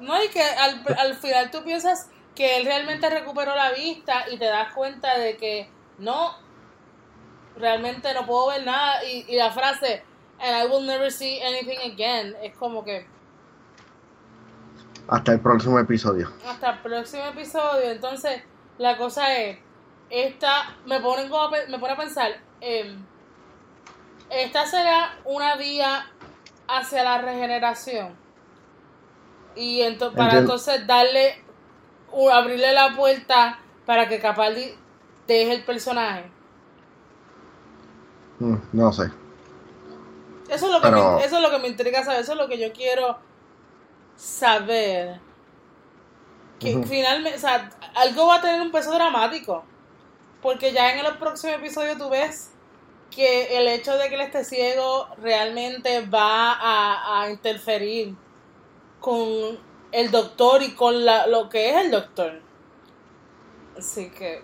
No, 0.00 0.22
y 0.22 0.28
que 0.28 0.42
al, 0.42 0.84
al 0.96 1.16
final 1.16 1.50
tú 1.50 1.64
piensas 1.64 2.08
que 2.36 2.58
él 2.58 2.64
realmente 2.66 3.08
recuperó 3.10 3.56
la 3.56 3.72
vista 3.72 4.26
y 4.30 4.36
te 4.38 4.44
das 4.44 4.72
cuenta 4.74 5.18
de 5.18 5.36
que 5.36 5.68
no, 5.98 6.36
realmente 7.56 8.12
no 8.14 8.24
puedo 8.26 8.48
ver 8.48 8.64
nada. 8.64 9.02
Y, 9.04 9.24
y 9.28 9.36
la 9.36 9.50
frase, 9.50 10.04
and 10.38 10.64
I 10.64 10.70
will 10.72 10.86
never 10.86 11.10
see 11.10 11.40
anything 11.42 11.78
again, 11.92 12.36
es 12.42 12.54
como 12.56 12.84
que 12.84 13.06
Hasta 15.08 15.32
el 15.32 15.40
próximo 15.40 15.78
episodio. 15.78 16.32
hasta 16.46 16.70
el 16.70 16.78
próximo 16.80 17.24
episodio. 17.26 17.90
Entonces, 17.90 18.42
la 18.78 18.96
cosa 18.96 19.34
es, 19.36 19.58
esta 20.10 20.76
me 20.84 21.00
pone, 21.00 21.28
como 21.28 21.50
me 21.68 21.78
pone 21.78 21.92
a 21.92 21.96
pensar, 21.96 22.32
em, 22.60 23.04
esta 24.30 24.66
será 24.66 25.16
una 25.24 25.56
vía 25.56 26.10
hacia 26.68 27.04
la 27.04 27.18
regeneración. 27.18 28.16
Y 29.54 29.80
ento- 29.80 30.12
para 30.12 30.24
Entiendo. 30.24 30.38
entonces 30.38 30.86
darle, 30.86 31.42
abrirle 32.32 32.72
la 32.72 32.94
puerta 32.96 33.58
para 33.84 34.08
que 34.08 34.18
Capaldi 34.20 34.74
deje 35.26 35.52
el 35.52 35.64
personaje. 35.64 36.30
Mm, 38.38 38.56
no 38.72 38.92
sé. 38.92 39.04
Eso 40.48 40.66
es 40.66 40.72
lo 40.72 40.80
que 40.80 40.88
Pero- 40.88 41.16
me, 41.16 41.24
eso 41.24 41.36
es 41.36 41.42
lo 41.42 41.50
que 41.50 41.58
me 41.58 41.68
intriga 41.68 42.04
saber, 42.04 42.20
eso 42.20 42.32
es 42.32 42.38
lo 42.38 42.48
que 42.48 42.58
yo 42.58 42.72
quiero 42.72 43.18
saber. 44.16 45.20
Que 46.60 46.82
finalmente, 46.86 47.36
o 47.36 47.40
sea, 47.40 47.70
algo 47.94 48.26
va 48.28 48.36
a 48.36 48.40
tener 48.40 48.60
un 48.62 48.70
peso 48.70 48.92
dramático. 48.92 49.64
Porque 50.40 50.72
ya 50.72 50.92
en 50.92 51.04
el 51.04 51.18
próximo 51.18 51.52
episodio 51.54 51.96
tú 51.98 52.08
ves 52.08 52.52
que 53.10 53.58
el 53.58 53.68
hecho 53.68 53.96
de 53.96 54.08
que 54.08 54.14
él 54.14 54.20
esté 54.22 54.44
ciego 54.44 55.08
realmente 55.18 56.06
va 56.06 56.52
a, 56.52 57.22
a 57.22 57.30
interferir 57.30 58.14
con 59.00 59.58
el 59.92 60.10
doctor 60.10 60.62
y 60.62 60.72
con 60.72 61.04
la, 61.04 61.26
lo 61.26 61.48
que 61.48 61.70
es 61.70 61.84
el 61.84 61.90
doctor. 61.90 62.40
Así 63.78 64.10
que, 64.10 64.42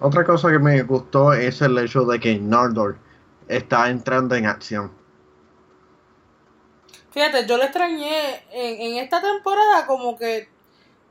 Otra 0.00 0.24
cosa 0.24 0.50
que 0.50 0.58
me 0.58 0.82
gustó 0.82 1.32
es 1.32 1.62
el 1.62 1.76
hecho 1.78 2.04
de 2.04 2.20
que 2.20 2.38
Nardor 2.38 2.98
está 3.48 3.88
entrando 3.88 4.34
en 4.34 4.46
acción. 4.46 4.92
Fíjate, 7.10 7.46
yo 7.46 7.56
lo 7.56 7.64
extrañé 7.64 8.44
en, 8.52 8.92
en 8.92 9.02
esta 9.02 9.20
temporada 9.20 9.86
como 9.86 10.16
que 10.16 10.48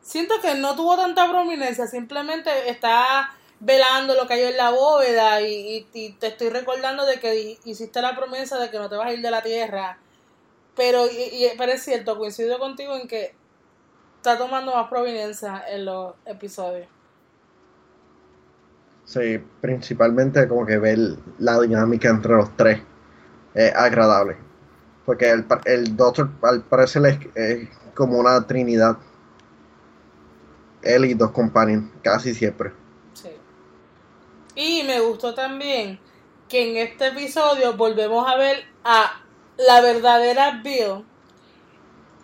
siento 0.01 0.35
que 0.41 0.55
no 0.55 0.75
tuvo 0.75 0.95
tanta 0.95 1.29
prominencia, 1.29 1.87
simplemente 1.87 2.69
está 2.69 3.31
velando 3.59 4.15
lo 4.15 4.25
que 4.27 4.35
hay 4.35 4.43
en 4.43 4.57
la 4.57 4.71
bóveda 4.71 5.41
y, 5.41 5.85
te 6.19 6.27
estoy 6.27 6.49
recordando 6.49 7.05
de 7.05 7.19
que 7.19 7.57
hiciste 7.65 8.01
la 8.01 8.15
promesa 8.15 8.57
de 8.57 8.69
que 8.69 8.77
no 8.77 8.89
te 8.89 8.95
vas 8.95 9.07
a 9.07 9.13
ir 9.13 9.21
de 9.21 9.31
la 9.31 9.41
tierra. 9.41 9.97
Pero, 10.79 11.07
y, 11.07 11.45
pero 11.57 11.73
es 11.73 11.83
cierto, 11.83 12.17
coincido 12.17 12.57
contigo 12.57 12.95
en 12.95 13.05
que 13.05 13.35
está 14.15 14.37
tomando 14.37 14.73
más 14.73 14.87
prominencia 14.89 15.61
en 15.67 15.83
los 15.83 16.13
episodios. 16.25 16.87
Sí, 19.03 19.43
principalmente 19.59 20.47
como 20.47 20.65
que 20.65 20.77
ver 20.77 20.97
la 21.37 21.59
dinámica 21.59 22.07
entre 22.07 22.31
los 22.31 22.55
tres 22.55 22.81
es 23.55 23.75
agradable. 23.75 24.37
Porque 25.05 25.29
el, 25.29 25.45
el 25.65 25.97
Doctor 25.97 26.29
al 26.43 26.61
parecer 26.61 27.19
es, 27.35 27.67
como 27.93 28.17
una 28.17 28.47
trinidad. 28.47 28.97
Él 30.81 31.03
y 31.03 31.13
dos 31.13 31.31
compañeros, 31.31 31.89
casi 32.01 32.33
siempre. 32.33 32.71
Sí. 33.11 33.31
Y 34.55 34.83
me 34.83 35.01
gustó 35.01 35.33
también 35.33 35.99
que 36.47 36.71
en 36.71 36.87
este 36.87 37.07
episodio 37.07 37.75
volvemos 37.75 38.25
a 38.25 38.37
ver 38.37 38.63
a 38.85 39.25
la 39.59 39.81
verdadera 39.81 40.61
Bill. 40.63 41.05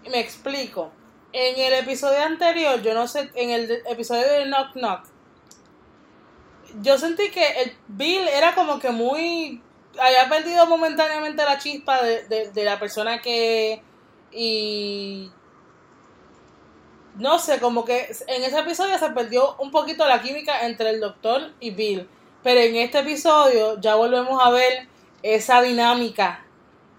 Me 0.10 0.20
explico. 0.20 0.92
En 1.34 1.60
el 1.60 1.74
episodio 1.74 2.22
anterior, 2.24 2.82
yo 2.82 2.94
no 2.94 3.08
sé, 3.08 3.30
en 3.36 3.50
el 3.50 3.70
episodio 3.88 4.26
de 4.26 4.46
Knock 4.46 4.72
Knock, 4.74 5.04
yo 6.82 6.98
sentí 6.98 7.30
que 7.30 7.46
el 7.62 7.76
Bill 7.88 8.28
era 8.28 8.56
como 8.56 8.80
que 8.80 8.90
muy. 8.90 9.62
había 10.00 10.30
perdido 10.30 10.66
momentáneamente 10.66 11.44
la 11.44 11.58
chispa 11.58 12.02
de, 12.02 12.52
la 12.56 12.80
persona 12.80 13.22
que. 13.22 13.82
Y. 14.32 15.30
No 17.16 17.40
sé, 17.40 17.60
como 17.60 17.84
que 17.84 18.10
en 18.28 18.44
ese 18.44 18.60
episodio 18.60 18.98
se 18.98 19.10
perdió 19.10 19.56
un 19.58 19.72
poquito 19.72 20.08
la 20.08 20.22
química 20.22 20.66
entre 20.66 20.90
el 20.90 21.02
doctor 21.02 21.54
y 21.60 21.72
Bill. 21.72 22.10
Pero 22.44 22.62
en 22.62 22.76
este 22.78 23.00
episodio 23.00 23.80
ya 23.82 23.96
volvemos 23.96 24.42
a 24.42 24.52
ver 24.52 24.88
esa 25.22 25.62
dinámica 25.62 26.45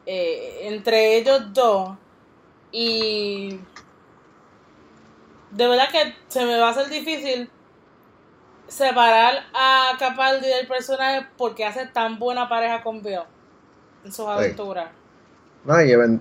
eh, 0.06 0.60
entre 0.62 1.16
ellos 1.16 1.52
dos. 1.52 1.90
Y. 2.70 3.60
De 5.50 5.68
verdad 5.68 5.88
que 5.90 6.14
se 6.28 6.44
me 6.44 6.58
va 6.58 6.68
a 6.68 6.70
hacer 6.70 6.88
difícil 6.88 7.50
separar 8.68 9.46
a 9.54 9.92
Capaldi 9.98 10.46
del 10.46 10.66
personaje 10.66 11.26
porque 11.36 11.64
hace 11.64 11.86
tan 11.86 12.18
buena 12.18 12.48
pareja 12.48 12.82
con 12.82 13.02
Bill 13.02 13.20
en 14.04 14.12
sus 14.12 14.26
aventuras. 14.26 14.90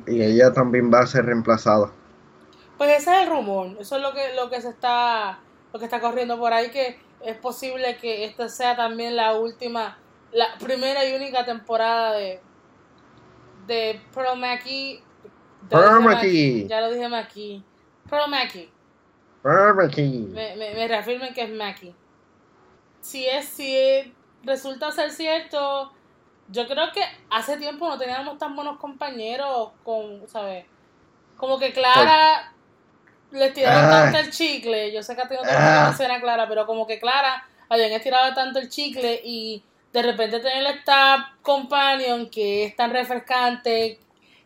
y, 0.08 0.22
ella 0.22 0.54
también 0.54 0.92
va 0.94 1.00
a 1.00 1.08
ser 1.08 1.26
reemplazada. 1.26 1.92
Pues 2.78 2.90
ese 2.98 3.16
es 3.16 3.24
el 3.24 3.30
rumor, 3.30 3.76
eso 3.80 3.96
es 3.96 4.02
lo 4.02 4.14
que, 4.14 4.36
lo 4.36 4.50
que 4.50 4.62
se 4.62 4.70
está, 4.70 5.40
lo 5.72 5.80
que 5.80 5.86
está 5.86 6.02
corriendo 6.02 6.38
por 6.38 6.52
ahí, 6.54 6.72
que 6.72 7.00
es 7.22 7.38
posible 7.38 7.98
que 7.98 8.26
esta 8.26 8.50
sea 8.50 8.76
también 8.76 9.16
la 9.16 9.34
última, 9.34 9.98
la 10.32 10.58
primera 10.60 11.06
y 11.06 11.16
única 11.16 11.46
temporada 11.46 12.14
de, 12.14 12.42
de 13.66 14.02
Pearl 14.14 14.38
Mackie. 14.40 15.04
Pearl 15.70 16.02
Mackie. 16.02 16.68
Ya 16.68 16.82
lo 16.82 16.92
dije 16.92 17.10
Mackie. 17.10 17.64
Pearl 18.10 18.30
Mackie. 18.30 18.70
Pearl 19.42 19.76
Mackie. 19.76 20.28
Me, 20.32 20.56
me, 20.56 20.74
me 20.74 20.88
reafirmen 20.88 21.34
que 21.34 21.44
es 21.44 21.50
Mackie 21.50 21.96
si 23.06 23.28
es, 23.28 23.46
si 23.46 24.14
resulta 24.44 24.92
ser 24.92 25.12
cierto, 25.12 25.94
yo 26.50 26.68
creo 26.68 26.92
que 26.92 27.02
hace 27.30 27.56
tiempo 27.58 27.88
no 27.88 28.00
teníamos 28.00 28.40
tan 28.40 28.56
buenos 28.56 28.80
compañeros 28.80 29.74
con, 29.84 30.28
¿sabes? 30.28 30.66
Como 31.38 31.60
que 31.60 31.72
Clara 31.72 32.52
le 33.30 33.52
tiraron 33.52 33.86
ah. 33.86 33.90
tanto 33.90 34.18
el 34.18 34.32
chicle, 34.32 34.92
yo 34.92 35.04
sé 35.04 35.16
que 35.16 35.22
a 35.22 35.28
ti 35.28 35.36
no 35.36 35.44
te 35.44 35.52
ah. 35.52 35.90
escena 35.92 36.20
Clara, 36.20 36.48
pero 36.48 36.66
como 36.66 36.88
que 36.88 37.00
Clara 37.00 37.48
habían 37.70 37.92
estirado 37.92 38.34
tanto 38.34 38.58
el 38.58 38.70
chicle 38.70 39.22
y 39.24 39.64
de 39.96 40.02
repente 40.02 40.42
tener 40.42 40.76
esta 40.76 41.38
companion 41.42 42.30
que 42.30 42.66
es 42.66 42.76
tan 42.76 42.92
refrescante, 42.92 43.98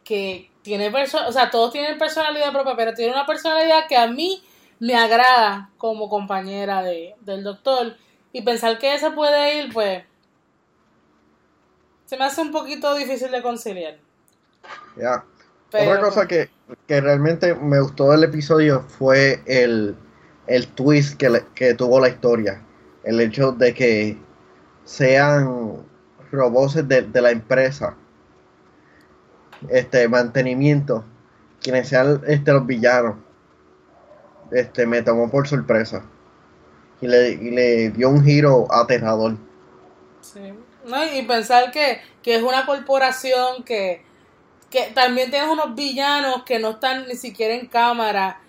que 0.04 0.52
tiene 0.62 0.92
personalidad, 0.92 1.30
o 1.30 1.34
sea, 1.34 1.50
todos 1.50 1.72
tienen 1.72 1.98
personalidad 1.98 2.54
propia, 2.54 2.76
pero 2.76 2.94
tiene 2.94 3.14
una 3.14 3.26
personalidad 3.26 3.88
que 3.88 3.98
a 3.98 4.06
mí 4.06 4.44
me 4.80 4.96
agrada 4.96 5.72
como 5.80 6.08
compañera 6.08 6.84
de, 6.84 7.16
del 7.22 7.44
doctor. 7.44 7.96
Y 8.32 8.44
pensar 8.44 8.78
que 8.78 8.94
ese 8.94 9.10
puede 9.10 9.58
ir, 9.58 9.74
pues, 9.74 10.04
se 12.06 12.16
me 12.16 12.26
hace 12.26 12.42
un 12.42 12.52
poquito 12.52 12.94
difícil 12.94 13.32
de 13.32 13.42
conciliar. 13.42 13.98
Ya. 14.98 15.26
Otra 15.74 16.00
cosa 16.00 16.28
que, 16.28 16.52
realmente 16.88 17.56
me 17.56 17.80
gustó 17.82 18.12
del 18.12 18.24
episodio 18.24 18.82
fue 18.82 19.42
el, 19.48 19.98
twist 20.76 21.18
que, 21.18 21.44
que 21.56 21.74
tuvo 21.74 22.00
la 22.00 22.10
historia. 22.10 22.64
El 23.04 23.20
hecho 23.20 23.52
de 23.52 23.74
que 23.74 24.29
sean 24.90 25.86
robots 26.32 26.88
de, 26.88 27.04
de 27.04 27.22
la 27.22 27.30
empresa, 27.30 27.96
este 29.70 30.08
mantenimiento, 30.10 31.06
quienes 31.62 31.90
sean 31.90 32.24
este, 32.26 32.52
los 32.52 32.66
villanos. 32.66 33.18
Este 34.52 34.88
me 34.88 35.04
tomó 35.04 35.30
por 35.30 35.48
sorpresa 35.48 36.02
y 37.02 37.08
le, 37.08 37.92
dio 37.92 38.10
un 38.10 38.26
giro 38.26 38.66
aterrador. 38.72 39.38
Sí. 40.22 40.54
No, 40.86 41.06
y 41.06 41.22
pensar 41.22 41.72
que, 41.72 42.02
es 42.26 42.42
una 42.42 42.66
corporación 42.66 43.64
que, 43.64 44.04
que 44.72 44.92
también 44.96 45.30
tiene 45.30 45.52
unos 45.52 45.76
villanos 45.76 46.44
que 46.46 46.58
no 46.58 46.72
están 46.72 47.08
ni 47.08 47.16
siquiera 47.16 47.54
en 47.54 47.68
cámara, 47.68 48.42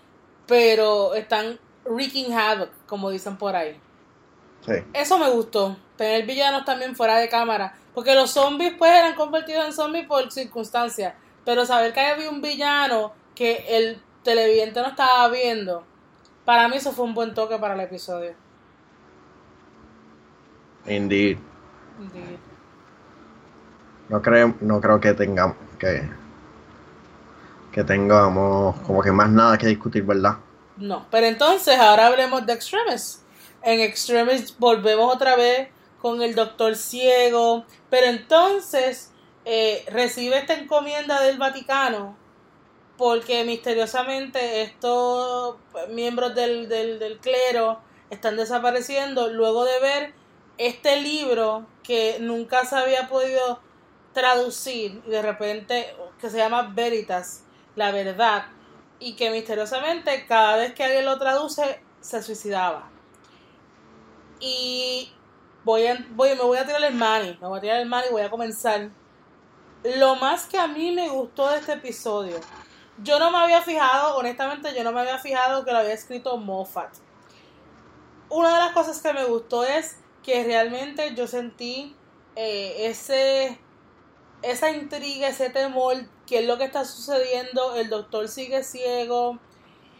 pero 0.46 1.14
están 1.14 1.58
wreaking 1.84 2.32
havoc, 2.32 2.70
como 2.86 3.10
dicen 3.10 3.36
por 3.36 3.54
ahí. 3.54 3.78
Sí. 4.66 4.72
Eso 4.92 5.18
me 5.18 5.30
gustó, 5.30 5.76
tener 5.96 6.26
villanos 6.26 6.64
también 6.64 6.94
fuera 6.94 7.16
de 7.18 7.28
cámara, 7.28 7.74
porque 7.94 8.14
los 8.14 8.30
zombies 8.30 8.74
pues 8.78 8.90
eran 8.90 9.14
convertidos 9.14 9.66
en 9.66 9.72
zombies 9.72 10.06
por 10.06 10.30
circunstancias, 10.30 11.14
pero 11.44 11.64
saber 11.64 11.92
que 11.92 12.00
había 12.00 12.30
un 12.30 12.42
villano 12.42 13.12
que 13.34 13.64
el 13.68 14.00
televidente 14.22 14.80
no 14.80 14.88
estaba 14.88 15.28
viendo, 15.28 15.84
para 16.44 16.68
mí 16.68 16.76
eso 16.76 16.92
fue 16.92 17.04
un 17.04 17.14
buen 17.14 17.34
toque 17.34 17.56
para 17.58 17.74
el 17.74 17.80
episodio. 17.80 18.34
Indeed. 20.86 21.38
Indeed. 21.98 22.38
No 24.08 24.20
creo, 24.20 24.54
no 24.60 24.80
creo 24.80 25.00
que 25.00 25.12
tengamos 25.14 25.56
que 25.78 26.20
que 27.72 27.84
tengamos 27.84 28.76
como 28.80 29.02
que 29.02 29.12
más 29.12 29.30
nada 29.30 29.56
que 29.56 29.66
discutir, 29.66 30.02
¿verdad? 30.04 30.36
No, 30.76 31.06
pero 31.10 31.26
entonces 31.26 31.78
ahora 31.78 32.06
hablemos 32.06 32.44
de 32.46 32.52
Extremis. 32.52 33.22
En 33.62 33.80
Extremis 33.80 34.56
volvemos 34.58 35.14
otra 35.14 35.36
vez 35.36 35.68
con 36.00 36.22
el 36.22 36.34
doctor 36.34 36.76
ciego, 36.76 37.66
pero 37.90 38.06
entonces 38.06 39.12
eh, 39.44 39.84
recibe 39.88 40.38
esta 40.38 40.54
encomienda 40.54 41.20
del 41.20 41.36
Vaticano 41.36 42.16
porque 42.96 43.44
misteriosamente 43.44 44.60
estos 44.60 45.56
miembros 45.88 46.34
del, 46.34 46.68
del, 46.68 47.18
clero 47.18 47.80
están 48.10 48.36
desapareciendo 48.36 49.28
luego 49.28 49.64
de 49.64 49.80
ver 49.80 50.14
este 50.58 51.00
libro 51.00 51.66
que 51.82 52.18
nunca 52.20 52.66
se 52.66 52.76
había 52.76 53.08
podido 53.08 53.60
traducir 54.12 55.02
y 55.06 55.10
de 55.10 55.22
repente 55.22 55.94
que 56.20 56.28
se 56.28 56.36
llama 56.36 56.72
Veritas, 56.74 57.44
la 57.74 57.90
verdad, 57.90 58.48
y 58.98 59.16
que 59.16 59.30
misteriosamente 59.30 60.26
cada 60.26 60.56
vez 60.56 60.74
que 60.74 60.84
alguien 60.84 61.06
lo 61.06 61.18
traduce 61.18 61.80
se 62.02 62.22
suicidaba. 62.22 62.90
Y 64.40 65.12
voy 65.64 65.84
voy, 66.10 66.30
me 66.30 66.42
voy 66.42 66.58
a 66.58 66.66
tirar 66.66 66.82
el 66.82 66.94
money, 66.94 67.38
me 67.40 67.46
voy 67.46 67.58
a 67.58 67.60
tirar 67.60 67.80
el 67.80 67.88
money 67.88 68.08
y 68.08 68.12
voy 68.12 68.22
a 68.22 68.30
comenzar. 68.30 68.90
Lo 69.96 70.16
más 70.16 70.46
que 70.46 70.58
a 70.58 70.66
mí 70.66 70.92
me 70.92 71.08
gustó 71.08 71.48
de 71.48 71.58
este 71.58 71.74
episodio 71.74 72.40
yo 73.02 73.18
no 73.18 73.30
me 73.30 73.38
había 73.38 73.62
fijado, 73.62 74.16
honestamente, 74.16 74.74
yo 74.74 74.84
no 74.84 74.92
me 74.92 75.00
había 75.00 75.18
fijado 75.18 75.64
que 75.64 75.72
lo 75.72 75.78
había 75.78 75.94
escrito 75.94 76.36
Moffat. 76.36 76.90
Una 78.28 78.52
de 78.54 78.58
las 78.58 78.72
cosas 78.72 79.00
que 79.00 79.12
me 79.12 79.24
gustó 79.24 79.64
es 79.64 79.96
que 80.22 80.44
realmente 80.44 81.14
yo 81.14 81.26
sentí 81.26 81.96
eh, 82.36 82.86
ese 82.86 83.58
esa 84.42 84.70
intriga, 84.70 85.28
ese 85.28 85.50
temor, 85.50 85.96
qué 86.26 86.38
es 86.38 86.46
lo 86.46 86.56
que 86.56 86.64
está 86.64 86.84
sucediendo, 86.86 87.74
el 87.74 87.90
doctor 87.90 88.26
sigue 88.28 88.64
ciego, 88.64 89.38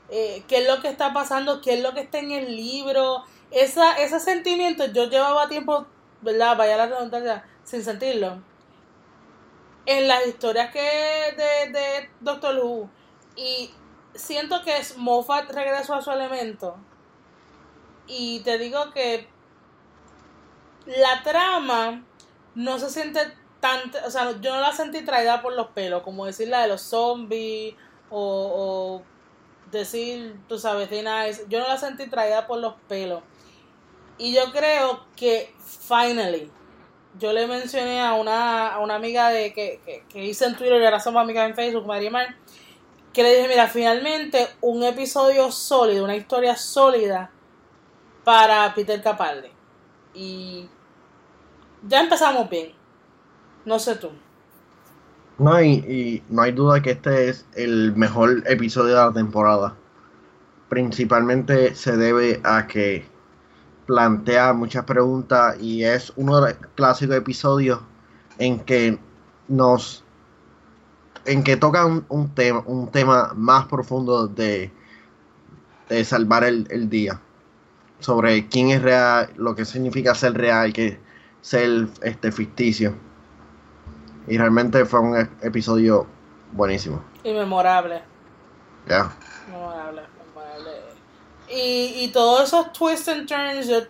eh, 0.08 0.44
qué 0.48 0.62
es 0.62 0.68
lo 0.68 0.80
que 0.80 0.88
está 0.88 1.12
pasando, 1.12 1.60
qué 1.60 1.74
es 1.74 1.82
lo 1.82 1.92
que 1.92 2.00
está 2.00 2.18
en 2.18 2.32
el 2.32 2.56
libro, 2.56 3.24
esa, 3.50 3.94
ese 3.94 4.20
sentimiento, 4.20 4.86
yo 4.86 5.08
llevaba 5.08 5.48
tiempo, 5.48 5.86
¿verdad? 6.20 6.56
Vaya 6.56 6.76
la 6.76 6.86
redundancia, 6.86 7.44
sin 7.64 7.84
sentirlo 7.84 8.42
en 9.86 10.08
las 10.08 10.26
historias 10.26 10.70
que 10.72 10.80
de, 10.80 11.72
de 11.72 12.10
Doctor 12.20 12.58
Who 12.58 12.88
y 13.36 13.70
siento 14.14 14.62
que 14.62 14.74
Moffat 14.96 15.50
regresó 15.50 15.94
a 15.94 16.02
su 16.02 16.10
elemento 16.10 16.76
y 18.06 18.40
te 18.40 18.58
digo 18.58 18.90
que 18.92 19.28
la 20.86 21.22
trama 21.22 22.04
no 22.54 22.78
se 22.78 22.90
siente 22.90 23.20
tan, 23.60 23.80
o 24.04 24.10
sea, 24.10 24.32
yo 24.40 24.54
no 24.54 24.60
la 24.60 24.72
sentí 24.72 25.02
traída 25.02 25.42
por 25.42 25.54
los 25.54 25.68
pelos, 25.68 26.02
como 26.02 26.26
decir 26.26 26.48
la 26.48 26.62
de 26.62 26.68
los 26.68 26.82
zombies 26.82 27.74
o, 28.10 29.02
decir, 29.70 30.40
tú 30.48 30.58
sabes, 30.58 30.90
yo 31.48 31.60
no 31.60 31.68
la 31.68 31.78
sentí 31.78 32.08
traída 32.08 32.48
por 32.48 32.58
los 32.58 32.74
pelos. 32.88 33.22
Y 34.20 34.34
yo 34.34 34.52
creo 34.52 35.00
que, 35.16 35.54
finally, 35.88 36.50
yo 37.18 37.32
le 37.32 37.46
mencioné 37.46 38.02
a 38.02 38.12
una, 38.12 38.68
a 38.68 38.78
una 38.80 38.96
amiga 38.96 39.30
de 39.30 39.54
que, 39.54 39.80
que, 40.10 40.24
hice 40.24 40.44
en 40.44 40.56
Twitter 40.56 40.78
y 40.78 40.84
ahora 40.84 41.00
somos 41.00 41.22
amigas 41.22 41.48
en 41.48 41.56
Facebook, 41.56 41.86
María 41.86 42.10
Mar, 42.10 42.36
que 43.14 43.22
le 43.22 43.34
dije, 43.34 43.48
mira, 43.48 43.66
finalmente 43.66 44.46
un 44.60 44.84
episodio 44.84 45.50
sólido, 45.50 46.04
una 46.04 46.16
historia 46.16 46.54
sólida 46.54 47.30
para 48.22 48.74
Peter 48.74 49.02
Capaldi. 49.02 49.48
Y 50.12 50.68
ya 51.88 52.00
empezamos 52.00 52.50
bien. 52.50 52.72
No 53.64 53.78
sé 53.78 53.96
tú. 53.96 54.10
No, 55.38 55.62
y, 55.62 55.70
y, 55.70 56.22
no 56.28 56.42
hay 56.42 56.52
duda 56.52 56.82
que 56.82 56.90
este 56.90 57.30
es 57.30 57.46
el 57.54 57.96
mejor 57.96 58.42
episodio 58.46 58.96
de 58.96 59.06
la 59.06 59.12
temporada. 59.14 59.76
Principalmente 60.68 61.74
se 61.74 61.96
debe 61.96 62.42
a 62.44 62.66
que 62.66 63.09
plantea 63.90 64.52
muchas 64.52 64.84
preguntas 64.84 65.56
y 65.60 65.82
es 65.82 66.12
uno 66.14 66.40
de 66.40 66.52
los 66.52 66.66
clásicos 66.76 67.16
episodios 67.16 67.80
en 68.38 68.60
que 68.60 69.00
nos 69.48 70.04
en 71.24 71.42
que 71.42 71.56
toca 71.56 71.84
un, 71.86 72.34
tema 72.36 72.62
un 72.66 72.88
tema 72.92 73.32
más 73.34 73.66
profundo 73.66 74.28
de, 74.28 74.70
de 75.88 76.04
salvar 76.04 76.44
el, 76.44 76.68
el, 76.70 76.88
día. 76.88 77.20
Sobre 77.98 78.46
quién 78.46 78.70
es 78.70 78.80
real 78.80 79.28
lo 79.36 79.56
que 79.56 79.64
significa 79.64 80.14
ser 80.14 80.34
real 80.34 80.72
que 80.72 81.00
ser 81.40 81.88
este 82.02 82.30
ficticio. 82.30 82.94
Y 84.28 84.38
realmente 84.38 84.84
fue 84.84 85.00
un 85.00 85.28
episodio 85.42 86.06
buenísimo. 86.52 87.02
Y 87.24 87.32
memorable. 87.32 88.02
Ya. 88.88 89.10
Memorable 89.48 90.19
y, 91.50 92.04
y 92.04 92.08
todos 92.08 92.44
esos 92.44 92.72
twists 92.72 93.08
and 93.08 93.28
turns, 93.28 93.66
yo 93.66 93.80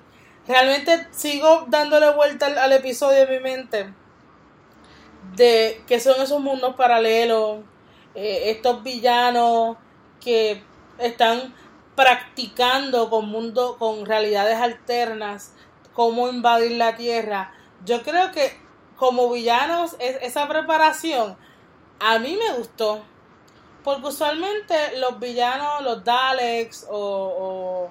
realmente 0.46 1.06
sigo 1.12 1.64
dándole 1.68 2.10
vuelta 2.12 2.46
al, 2.46 2.72
episodio 2.72 3.22
en 3.22 3.30
mi 3.30 3.40
mente 3.40 3.94
de 5.36 5.82
que 5.86 6.00
son 6.00 6.20
esos 6.20 6.40
mundos 6.40 6.74
paralelos, 6.74 7.60
eh, 8.14 8.50
estos 8.50 8.82
villanos 8.82 9.76
que 10.20 10.62
están 10.98 11.54
practicando 11.94 13.10
con 13.10 13.28
mundo, 13.28 13.76
con 13.78 14.06
realidades 14.06 14.58
alternas, 14.58 15.54
cómo 15.92 16.28
invadir 16.28 16.72
la 16.72 16.96
tierra. 16.96 17.52
Yo 17.84 18.02
creo 18.02 18.32
que 18.32 18.58
como 18.96 19.30
villanos 19.30 19.96
esa 19.98 20.48
preparación 20.48 21.36
a 22.00 22.18
mí 22.18 22.36
me 22.36 22.56
gustó. 22.56 23.02
Porque 23.82 24.08
usualmente 24.08 24.98
los 24.98 25.18
villanos, 25.18 25.82
los 25.82 26.04
Daleks 26.04 26.86
o, 26.90 27.90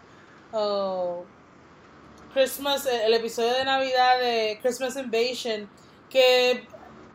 Christmas, 2.33 2.85
el 2.85 3.13
episodio 3.13 3.53
de 3.53 3.65
Navidad 3.65 4.19
de 4.19 4.59
Christmas 4.61 4.95
Invasion, 4.95 5.69
que 6.09 6.67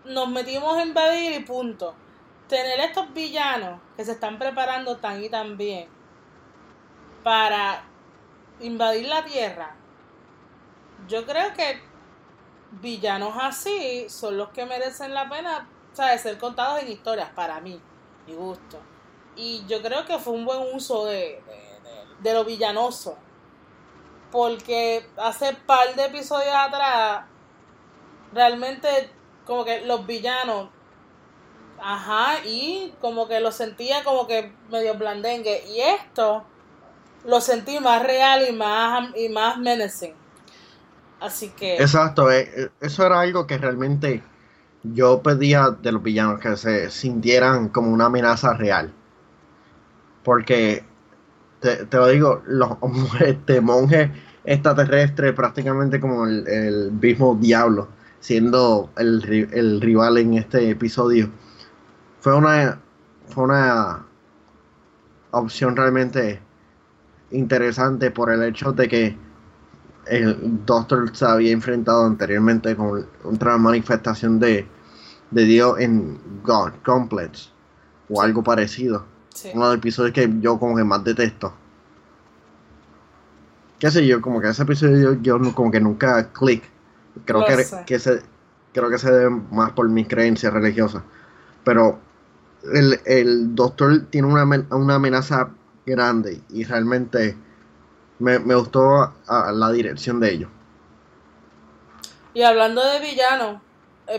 nos 0.04 0.28
metimos 0.28 0.76
a 0.76 0.82
invadir 0.82 1.32
y 1.32 1.44
punto. 1.44 1.94
Tener 2.48 2.80
estos 2.80 3.12
villanos 3.14 3.80
que 3.96 4.04
se 4.04 4.12
están 4.12 4.38
preparando 4.38 4.96
tan 4.96 5.22
y 5.22 5.28
tan 5.28 5.56
bien 5.56 5.88
para 7.22 7.84
invadir 8.60 9.06
la 9.08 9.24
Tierra, 9.24 9.74
yo 11.08 11.24
creo 11.24 11.54
que 11.54 11.80
villanos 12.82 13.34
así 13.40 14.08
son 14.08 14.36
los 14.36 14.50
que 14.50 14.66
merecen 14.66 15.14
la 15.14 15.28
pena 15.28 15.68
¿sabes? 15.92 16.22
ser 16.22 16.38
contados 16.38 16.82
en 16.82 16.88
historias 16.90 17.30
para 17.30 17.60
mí 17.60 17.80
mi 18.26 18.34
gusto. 18.34 18.78
Y 19.36 19.64
yo 19.66 19.82
creo 19.82 20.04
que 20.04 20.18
fue 20.18 20.32
un 20.32 20.44
buen 20.44 20.74
uso 20.74 21.06
de, 21.06 21.42
de, 22.20 22.34
lo 22.34 22.44
villanoso. 22.44 23.16
Porque 24.30 25.06
hace 25.16 25.54
par 25.66 25.94
de 25.94 26.06
episodios 26.06 26.54
atrás, 26.54 27.24
realmente 28.32 29.10
como 29.46 29.64
que 29.64 29.82
los 29.82 30.06
villanos, 30.06 30.70
ajá, 31.80 32.44
y 32.44 32.94
como 33.00 33.28
que 33.28 33.40
lo 33.40 33.52
sentía 33.52 34.02
como 34.02 34.26
que 34.26 34.52
medio 34.70 34.94
blandengue. 34.94 35.64
Y 35.68 35.80
esto 35.80 36.44
lo 37.24 37.40
sentí 37.40 37.78
más 37.80 38.02
real 38.02 38.48
y 38.48 38.52
más, 38.52 39.16
y 39.16 39.28
más 39.28 39.58
menacing. 39.58 40.14
Así 41.20 41.50
que... 41.50 41.76
Exacto, 41.76 42.30
eh, 42.30 42.50
eh, 42.56 42.70
eso 42.80 43.06
era 43.06 43.20
algo 43.20 43.46
que 43.46 43.56
realmente 43.56 44.22
yo 44.92 45.22
pedía 45.22 45.70
de 45.70 45.92
los 45.92 46.02
villanos 46.02 46.40
que 46.40 46.56
se 46.56 46.90
sintieran 46.90 47.68
como 47.68 47.90
una 47.90 48.06
amenaza 48.06 48.54
real. 48.54 48.92
Porque, 50.22 50.84
te, 51.60 51.86
lo 51.92 52.08
digo, 52.08 52.42
los 52.46 52.70
este 53.20 53.60
monje 53.60 54.12
extraterrestre 54.44 55.32
prácticamente 55.32 56.00
como 56.00 56.26
el, 56.26 56.92
mismo 56.92 57.34
diablo, 57.34 57.88
siendo 58.20 58.90
el, 58.96 59.48
el, 59.52 59.80
rival 59.80 60.18
en 60.18 60.34
este 60.34 60.70
episodio, 60.70 61.30
fue 62.20 62.34
una, 62.34 62.78
fue 63.28 63.44
una 63.44 64.04
opción 65.30 65.76
realmente 65.76 66.40
interesante 67.30 68.10
por 68.10 68.30
el 68.30 68.42
hecho 68.42 68.72
de 68.72 68.88
que 68.88 69.16
el 70.06 70.64
Doctor 70.66 71.16
se 71.16 71.24
había 71.24 71.52
enfrentado 71.52 72.04
anteriormente 72.04 72.76
con 72.76 73.06
otra 73.24 73.56
manifestación 73.56 74.38
de, 74.38 74.66
de 75.34 75.44
Dios 75.44 75.80
en 75.80 76.18
God 76.42 76.72
Complex 76.84 77.50
o 78.08 78.22
algo 78.22 78.42
parecido. 78.42 79.04
Uno 79.52 79.64
de 79.64 79.74
los 79.74 79.78
episodios 79.78 80.14
que 80.14 80.30
yo 80.40 80.58
como 80.58 80.76
que 80.76 80.84
más 80.84 81.02
detesto. 81.02 81.52
Qué 83.78 83.90
sé 83.90 84.06
yo, 84.06 84.22
como 84.22 84.40
que 84.40 84.48
ese 84.48 84.62
episodio 84.62 85.20
yo, 85.20 85.38
como 85.54 85.70
que 85.70 85.80
nunca 85.80 86.32
click. 86.32 86.62
Creo 87.24 87.44
que, 87.44 87.66
que, 87.84 87.98
se 87.98 88.22
creo 88.72 88.88
que 88.88 88.98
se 88.98 89.10
debe 89.10 89.30
más 89.30 89.72
por 89.72 89.88
mis 89.88 90.06
creencias 90.06 90.52
religiosas. 90.52 91.02
Pero 91.64 91.98
el, 92.72 93.00
el 93.04 93.54
doctor 93.54 94.06
tiene 94.10 94.28
una, 94.28 94.44
una 94.70 94.94
amenaza 94.94 95.50
grande 95.84 96.40
y 96.50 96.64
realmente 96.64 97.36
me, 98.18 98.38
me 98.38 98.54
gustó 98.54 99.12
a, 99.26 99.52
la 99.52 99.72
dirección 99.72 100.20
de 100.20 100.32
ellos. 100.32 100.50
Y 102.32 102.42
hablando 102.42 102.84
de 102.84 103.00
villano, 103.00 103.62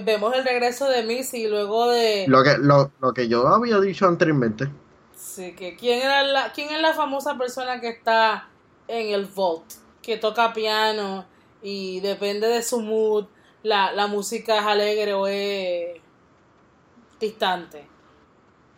vemos 0.02 0.36
el 0.36 0.44
regreso 0.44 0.90
de 0.90 1.04
Missy 1.04 1.48
luego 1.48 1.90
de... 1.90 2.26
Lo 2.28 2.44
que, 2.44 2.58
lo, 2.58 2.92
lo 3.00 3.14
que 3.14 3.28
yo 3.28 3.48
había 3.48 3.80
dicho 3.80 4.08
anteriormente. 4.08 4.70
Sí, 5.16 5.54
que 5.56 5.76
quién, 5.76 6.02
era 6.02 6.24
la, 6.24 6.52
quién 6.52 6.70
es 6.70 6.82
la 6.82 6.94
famosa 6.94 7.38
persona 7.38 7.80
que 7.80 7.90
está 7.90 8.50
en 8.88 9.14
el 9.14 9.26
vault, 9.26 9.66
que 10.02 10.18
toca 10.18 10.54
piano 10.54 11.26
y 11.62 12.00
depende 12.00 12.48
de 12.48 12.62
su 12.62 12.82
mood, 12.82 13.26
la, 13.64 13.92
la 13.92 14.08
música 14.08 14.60
es 14.60 14.66
alegre 14.66 15.14
o 15.14 15.28
es 15.28 16.00
distante. 17.20 17.88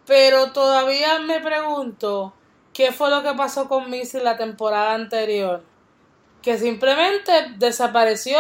Pero 0.06 0.52
todavía 0.54 1.20
me 1.20 1.42
pregunto 1.42 2.34
qué 2.74 2.92
fue 2.92 3.10
lo 3.10 3.24
que 3.24 3.34
pasó 3.34 3.68
con 3.68 3.90
Missy 3.90 4.20
la 4.20 4.38
temporada 4.38 4.94
anterior. 4.94 5.64
Que 6.42 6.58
simplemente 6.58 7.56
desapareció, 7.58 8.40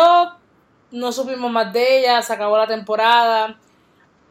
no 0.92 1.12
supimos 1.12 1.52
más 1.52 1.72
de 1.74 2.00
ella, 2.00 2.22
se 2.22 2.34
acabó 2.34 2.58
la 2.58 2.68
temporada. 2.68 3.58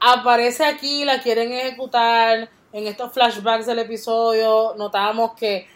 Aparece 0.01 0.65
aquí, 0.65 1.05
la 1.05 1.23
quieren 1.23 1.53
ejecutar. 1.53 2.49
En 2.73 2.87
estos 2.87 3.13
flashbacks 3.13 3.67
del 3.67 3.79
episodio 3.79 4.75
notamos 4.77 5.33
que 5.35 5.67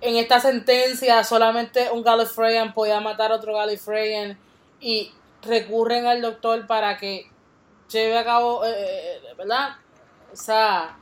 en 0.00 0.16
esta 0.16 0.38
sentencia 0.38 1.24
solamente 1.24 1.90
un 1.90 2.02
Gallifreyan 2.02 2.72
podía 2.72 3.00
matar 3.00 3.32
a 3.32 3.36
otro 3.36 3.54
Gallifreyan 3.54 4.38
y 4.80 5.10
recurren 5.42 6.06
al 6.06 6.20
doctor 6.20 6.66
para 6.66 6.96
que 6.98 7.30
lleve 7.90 8.18
a 8.18 8.24
cabo, 8.24 8.64
eh, 8.64 8.70
eh, 8.70 9.20
eh, 9.24 9.34
¿verdad? 9.36 9.76
Esa, 10.32 10.96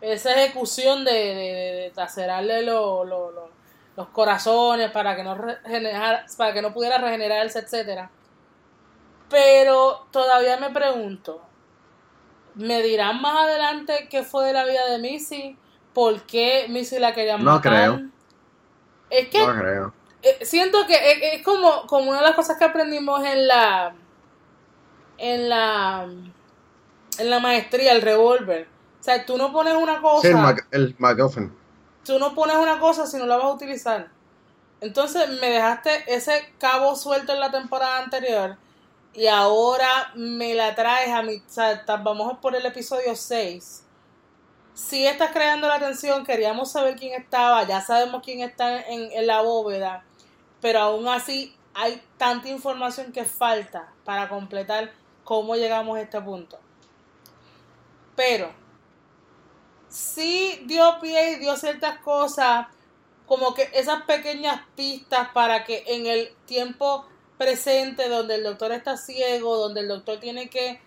ejecución 0.00 1.04
de, 1.04 1.12
de, 1.12 1.92
de, 1.94 2.62
lo, 2.62 3.50
los 3.96 4.08
corazones 4.08 4.90
para 4.90 5.14
que 5.14 5.22
no 5.22 5.36
para 6.36 6.52
que 6.52 6.62
no 6.62 6.72
pudiera 6.72 6.98
regenerarse, 6.98 7.60
etcétera. 7.60 8.10
Pero 9.30 10.06
todavía 10.10 10.56
me 10.58 10.70
pregunto, 10.70 11.42
¿me 12.54 12.82
dirán 12.82 13.20
más 13.20 13.48
adelante 13.48 14.08
qué 14.10 14.22
fue 14.22 14.46
de 14.46 14.52
la 14.52 14.64
vida 14.64 14.86
de 14.86 14.98
Missy? 14.98 15.56
¿Por 15.92 16.22
qué 16.22 16.66
Missy 16.68 16.98
la 16.98 17.14
quería 17.14 17.38
matar? 17.38 17.54
No 17.54 17.60
creo. 17.60 18.10
Es 19.10 19.28
que 19.28 19.38
no 19.38 19.54
creo. 19.54 19.94
Eh, 20.22 20.44
siento 20.44 20.86
que 20.86 21.34
es, 21.34 21.42
como, 21.42 21.86
como 21.86 22.10
una 22.10 22.20
de 22.20 22.26
las 22.26 22.34
cosas 22.34 22.56
que 22.56 22.64
aprendimos 22.64 23.22
en 23.24 23.46
la 23.46 23.94
en 25.18 25.48
la 25.48 26.08
en 27.18 27.30
la 27.30 27.38
maestría, 27.40 27.92
el 27.92 28.02
revólver. 28.02 28.66
O 29.00 29.02
sea, 29.04 29.24
tú 29.24 29.36
no 29.36 29.52
pones 29.52 29.74
una 29.74 30.00
cosa. 30.00 30.56
el, 30.70 30.80
el 30.80 30.94
tú 32.04 32.18
no 32.18 32.34
pones 32.34 32.56
una 32.56 32.78
cosa 32.78 33.06
si 33.06 33.16
no 33.16 33.26
la 33.26 33.36
vas 33.36 33.46
a 33.46 33.52
utilizar. 33.52 34.08
Entonces 34.80 35.28
me 35.40 35.50
dejaste 35.50 36.04
ese 36.14 36.52
cabo 36.58 36.94
suelto 36.96 37.32
en 37.32 37.40
la 37.40 37.50
temporada 37.50 37.98
anterior 37.98 38.58
y 39.14 39.26
ahora 39.26 40.12
me 40.14 40.54
la 40.54 40.74
traes 40.74 41.10
a 41.10 41.22
mi... 41.22 41.36
O 41.36 41.42
sea, 41.46 41.84
vamos 41.86 42.38
por 42.38 42.54
el 42.54 42.66
episodio 42.66 43.14
6. 43.14 43.82
Si 44.74 45.06
estás 45.06 45.30
creando 45.30 45.68
la 45.68 45.76
atención, 45.76 46.24
queríamos 46.24 46.72
saber 46.72 46.96
quién 46.96 47.20
estaba, 47.20 47.62
ya 47.62 47.80
sabemos 47.80 48.22
quién 48.24 48.40
está 48.40 48.80
en, 48.82 49.12
en 49.12 49.26
la 49.26 49.40
bóveda, 49.40 50.04
pero 50.60 50.80
aún 50.80 51.06
así 51.06 51.56
hay 51.74 52.02
tanta 52.18 52.48
información 52.48 53.12
que 53.12 53.24
falta 53.24 53.92
para 54.04 54.28
completar 54.28 54.92
cómo 55.22 55.54
llegamos 55.54 55.96
a 55.96 56.00
este 56.00 56.20
punto. 56.20 56.58
Pero 58.16 58.63
sí 59.94 60.60
dio 60.66 60.98
pie 61.00 61.32
y 61.32 61.36
dio 61.36 61.56
ciertas 61.56 61.98
cosas, 62.00 62.66
como 63.26 63.54
que 63.54 63.70
esas 63.72 64.02
pequeñas 64.02 64.60
pistas 64.74 65.28
para 65.32 65.64
que 65.64 65.84
en 65.86 66.06
el 66.06 66.34
tiempo 66.46 67.06
presente, 67.38 68.08
donde 68.08 68.34
el 68.34 68.42
doctor 68.42 68.72
está 68.72 68.96
ciego, 68.96 69.56
donde 69.56 69.80
el 69.80 69.88
doctor 69.88 70.18
tiene 70.18 70.50
que 70.50 70.80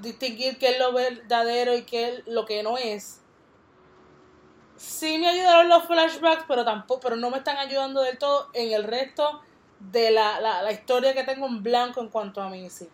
distinguir 0.00 0.58
qué 0.58 0.68
es 0.68 0.78
lo 0.78 0.92
verdadero 0.92 1.74
y 1.74 1.82
qué 1.82 2.08
es 2.08 2.26
lo 2.26 2.44
que 2.44 2.62
no 2.62 2.78
es. 2.78 3.20
Sí 4.76 5.18
me 5.18 5.28
ayudaron 5.28 5.68
los 5.68 5.84
flashbacks, 5.84 6.44
pero 6.46 6.64
tampoco, 6.64 7.00
pero 7.00 7.16
no 7.16 7.30
me 7.30 7.38
están 7.38 7.56
ayudando 7.56 8.02
del 8.02 8.18
todo 8.18 8.50
en 8.52 8.72
el 8.72 8.84
resto 8.84 9.40
de 9.80 10.10
la, 10.10 10.40
la, 10.40 10.72
historia 10.72 11.12
que 11.12 11.24
tengo 11.24 11.46
en 11.46 11.62
blanco 11.62 12.00
en 12.00 12.08
cuanto 12.08 12.40
a 12.40 12.50
Missy. 12.50 12.88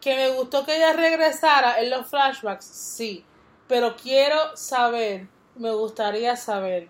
Que 0.00 0.16
me 0.16 0.30
gustó 0.30 0.64
que 0.64 0.76
ella 0.76 0.92
regresara 0.92 1.80
en 1.80 1.90
los 1.90 2.06
flashbacks, 2.06 2.64
sí. 2.64 3.24
Pero 3.68 3.96
quiero 3.96 4.36
saber, 4.56 5.26
me 5.56 5.72
gustaría 5.72 6.36
saber, 6.36 6.88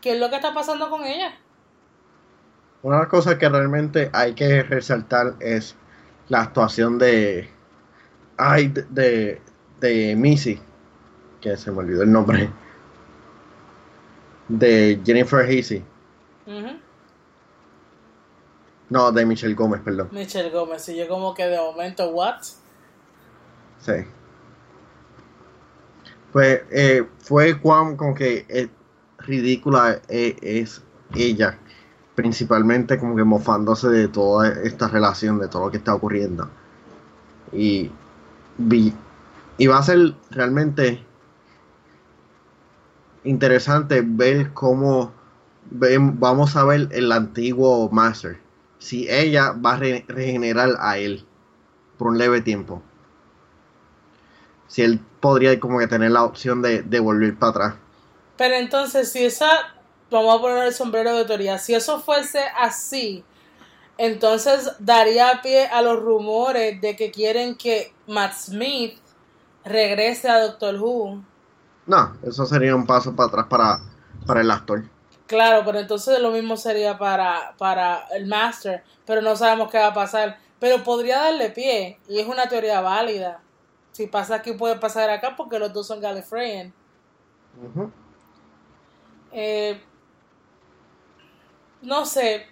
qué 0.00 0.12
es 0.14 0.20
lo 0.20 0.30
que 0.30 0.36
está 0.36 0.54
pasando 0.54 0.90
con 0.90 1.04
ella. 1.04 1.34
Una 2.82 3.08
cosa 3.08 3.38
que 3.38 3.48
realmente 3.48 4.10
hay 4.12 4.34
que 4.34 4.62
resaltar 4.62 5.34
es 5.40 5.74
la 6.28 6.42
actuación 6.42 6.98
de. 6.98 7.48
Ay, 8.36 8.68
de, 8.68 9.40
de, 9.80 10.16
Missy, 10.16 10.60
que 11.40 11.56
se 11.56 11.70
me 11.70 11.78
olvidó 11.78 12.02
el 12.02 12.12
nombre. 12.12 12.50
De 14.48 15.00
Jennifer 15.04 15.40
Hasey. 15.40 15.82
No, 18.90 19.10
de 19.10 19.24
Michelle 19.24 19.54
Gómez, 19.54 19.80
perdón. 19.82 20.08
Michelle 20.12 20.50
Gómez, 20.50 20.88
y 20.90 20.96
yo 20.96 21.08
como 21.08 21.34
que 21.34 21.46
de 21.46 21.56
momento, 21.56 22.10
¿what? 22.10 22.42
Sí. 23.80 24.04
Pues 26.34 26.62
eh, 26.72 27.06
fue 27.20 27.52
Juan 27.52 27.96
como 27.96 28.12
que 28.12 28.44
eh, 28.48 28.68
ridícula 29.18 30.00
eh, 30.08 30.36
es 30.42 30.82
ella 31.14 31.56
principalmente 32.16 32.98
como 32.98 33.14
que 33.14 33.22
mofándose 33.22 33.88
de 33.88 34.08
toda 34.08 34.48
esta 34.48 34.88
relación, 34.88 35.38
de 35.38 35.46
todo 35.46 35.66
lo 35.66 35.70
que 35.70 35.76
está 35.76 35.94
ocurriendo. 35.94 36.50
Y, 37.52 37.92
y 39.58 39.66
va 39.68 39.78
a 39.78 39.82
ser 39.84 40.16
realmente 40.32 41.04
interesante 43.22 44.02
ver 44.04 44.52
cómo 44.54 45.12
vamos 45.70 46.56
a 46.56 46.64
ver 46.64 46.88
el 46.90 47.12
antiguo 47.12 47.88
Master. 47.90 48.40
Si 48.80 49.08
ella 49.08 49.52
va 49.52 49.74
a 49.74 49.76
regenerar 49.76 50.70
a 50.80 50.98
él 50.98 51.24
por 51.96 52.08
un 52.08 52.18
leve 52.18 52.40
tiempo. 52.40 52.82
Si 54.66 54.82
podría 55.24 55.58
como 55.58 55.78
que 55.78 55.86
tener 55.86 56.10
la 56.10 56.22
opción 56.22 56.60
de, 56.60 56.82
de 56.82 57.00
volver 57.00 57.34
para 57.38 57.50
atrás. 57.50 57.74
Pero 58.36 58.56
entonces, 58.56 59.10
si 59.10 59.24
esa 59.24 59.48
vamos 60.10 60.36
a 60.36 60.40
poner 60.40 60.64
el 60.66 60.74
sombrero 60.74 61.16
de 61.16 61.24
teoría. 61.24 61.58
Si 61.58 61.74
eso 61.74 62.00
fuese 62.00 62.44
así, 62.58 63.24
entonces 63.98 64.72
daría 64.78 65.40
pie 65.42 65.66
a 65.66 65.82
los 65.82 66.00
rumores 66.00 66.80
de 66.80 66.96
que 66.96 67.10
quieren 67.10 67.56
que 67.56 67.92
Matt 68.06 68.34
Smith 68.34 68.98
regrese 69.64 70.28
a 70.28 70.40
Doctor 70.40 70.76
Who. 70.76 71.22
No, 71.86 72.16
eso 72.22 72.46
sería 72.46 72.74
un 72.74 72.86
paso 72.86 73.14
para 73.14 73.28
atrás 73.28 73.46
para, 73.48 73.80
para 74.26 74.40
el 74.40 74.50
actor. 74.50 74.84
Claro, 75.26 75.62
pero 75.64 75.78
entonces 75.80 76.20
lo 76.20 76.30
mismo 76.30 76.56
sería 76.56 76.98
para, 76.98 77.54
para 77.56 78.06
el 78.14 78.26
Master, 78.26 78.84
pero 79.06 79.22
no 79.22 79.36
sabemos 79.36 79.70
qué 79.70 79.78
va 79.78 79.88
a 79.88 79.94
pasar. 79.94 80.38
Pero 80.60 80.82
podría 80.84 81.18
darle 81.18 81.50
pie, 81.50 81.98
y 82.08 82.20
es 82.20 82.26
una 82.26 82.48
teoría 82.48 82.80
válida. 82.80 83.40
Si 83.94 84.08
pasa 84.08 84.34
aquí, 84.34 84.52
puede 84.54 84.74
pasar 84.74 85.08
acá, 85.08 85.36
porque 85.36 85.56
los 85.56 85.72
dos 85.72 85.86
son 85.86 86.00
Gallifreyan. 86.00 86.72
eh, 89.30 89.80
no 91.80 92.04
sé, 92.04 92.44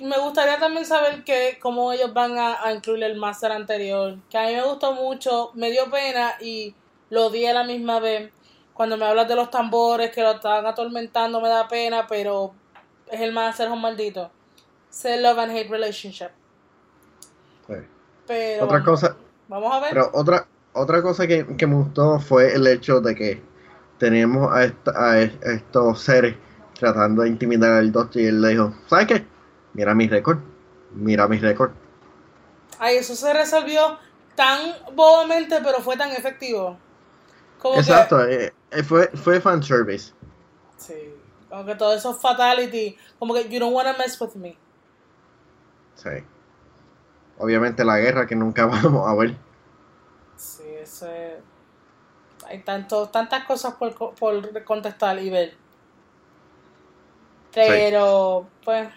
me 0.00 0.18
gustaría 0.18 0.58
también 0.58 0.84
saber 0.84 1.24
que 1.24 1.58
cómo 1.58 1.90
ellos 1.90 2.12
van 2.12 2.36
a, 2.38 2.70
incluir 2.70 3.02
el 3.04 3.16
máster 3.16 3.50
anterior, 3.50 4.18
que 4.28 4.36
a 4.36 4.46
mí 4.46 4.52
me 4.52 4.62
gustó 4.62 4.92
mucho, 4.92 5.52
me 5.54 5.70
dio 5.70 5.90
pena 5.90 6.34
y 6.38 6.74
lo 7.08 7.30
di 7.30 7.46
a 7.46 7.54
la 7.54 7.64
misma 7.64 7.98
vez. 7.98 8.30
Cuando 8.74 8.98
me 8.98 9.06
hablas 9.06 9.26
de 9.26 9.36
los 9.36 9.50
tambores 9.50 10.10
que 10.10 10.20
lo 10.20 10.32
estaban 10.32 10.66
atormentando 10.66 11.40
me 11.40 11.48
da 11.48 11.66
pena, 11.66 12.06
pero 12.06 12.52
es 13.10 13.22
el 13.22 13.32
máster 13.32 13.70
un 13.70 13.80
maldito. 13.80 14.30
Sé 14.90 15.16
love 15.16 15.38
and 15.38 15.56
hate 15.56 15.70
relationship. 15.70 16.30
Pero 18.26 18.64
otra 18.66 18.84
cosa, 18.84 19.16
vamos 19.48 19.72
a 19.72 19.80
ver. 19.80 19.90
Pero 19.90 20.10
otra 20.12 20.46
otra 20.74 21.02
cosa 21.02 21.26
que, 21.26 21.44
me 21.44 21.74
gustó 21.74 22.20
fue 22.20 22.54
el 22.54 22.66
hecho 22.66 23.00
de 23.00 23.14
que 23.14 23.42
tenemos 23.98 24.52
a, 24.52 24.72
a 24.94 25.20
estos 25.20 26.02
seres 26.02 26.36
tratando 26.78 27.22
de 27.22 27.28
intimidar 27.28 27.72
al 27.72 27.92
doctor 27.92 28.22
y 28.22 28.26
él 28.26 28.42
le 28.42 28.48
dijo, 28.50 28.74
¿sabes 28.88 29.06
qué? 29.06 29.26
Mira 29.72 29.94
mi 29.94 30.08
récord, 30.08 30.38
mira 30.92 31.26
mi 31.28 31.38
récord. 31.38 31.72
Ay, 32.78 32.96
eso 32.96 33.14
se 33.14 33.32
resolvió 33.32 33.98
tan 34.34 34.60
bobamente, 34.94 35.60
pero 35.62 35.80
fue 35.80 35.96
tan 35.96 36.10
efectivo. 36.10 36.76
Exacto, 37.76 38.22
eh, 38.26 38.52
eh, 38.70 38.82
fue, 38.82 39.08
fue 39.14 39.40
fan 39.40 39.62
service. 39.62 40.12
Sí, 40.76 41.14
como 41.48 41.64
que 41.64 41.74
todo 41.76 41.94
eso 41.94 42.10
es 42.10 42.18
fatality, 42.18 42.96
como 43.18 43.32
que 43.32 43.48
you 43.48 43.58
don't 43.58 43.74
wanna 43.74 43.94
mess 43.96 44.20
with 44.20 44.34
me. 44.34 44.58
Sí. 45.94 46.10
Obviamente 47.38 47.84
la 47.84 47.98
guerra 47.98 48.26
que 48.26 48.36
nunca 48.36 48.66
vamos 48.82 49.08
a 49.08 49.14
ver. 49.14 49.36
Sí, 50.84 51.06
Hay 52.46 52.62
tanto, 52.62 53.08
tantas 53.08 53.44
cosas 53.44 53.74
por, 53.74 54.14
por 54.14 54.64
contestar 54.64 55.18
y 55.20 55.30
ver. 55.30 55.56
Pero, 57.52 58.48
pues, 58.64 58.88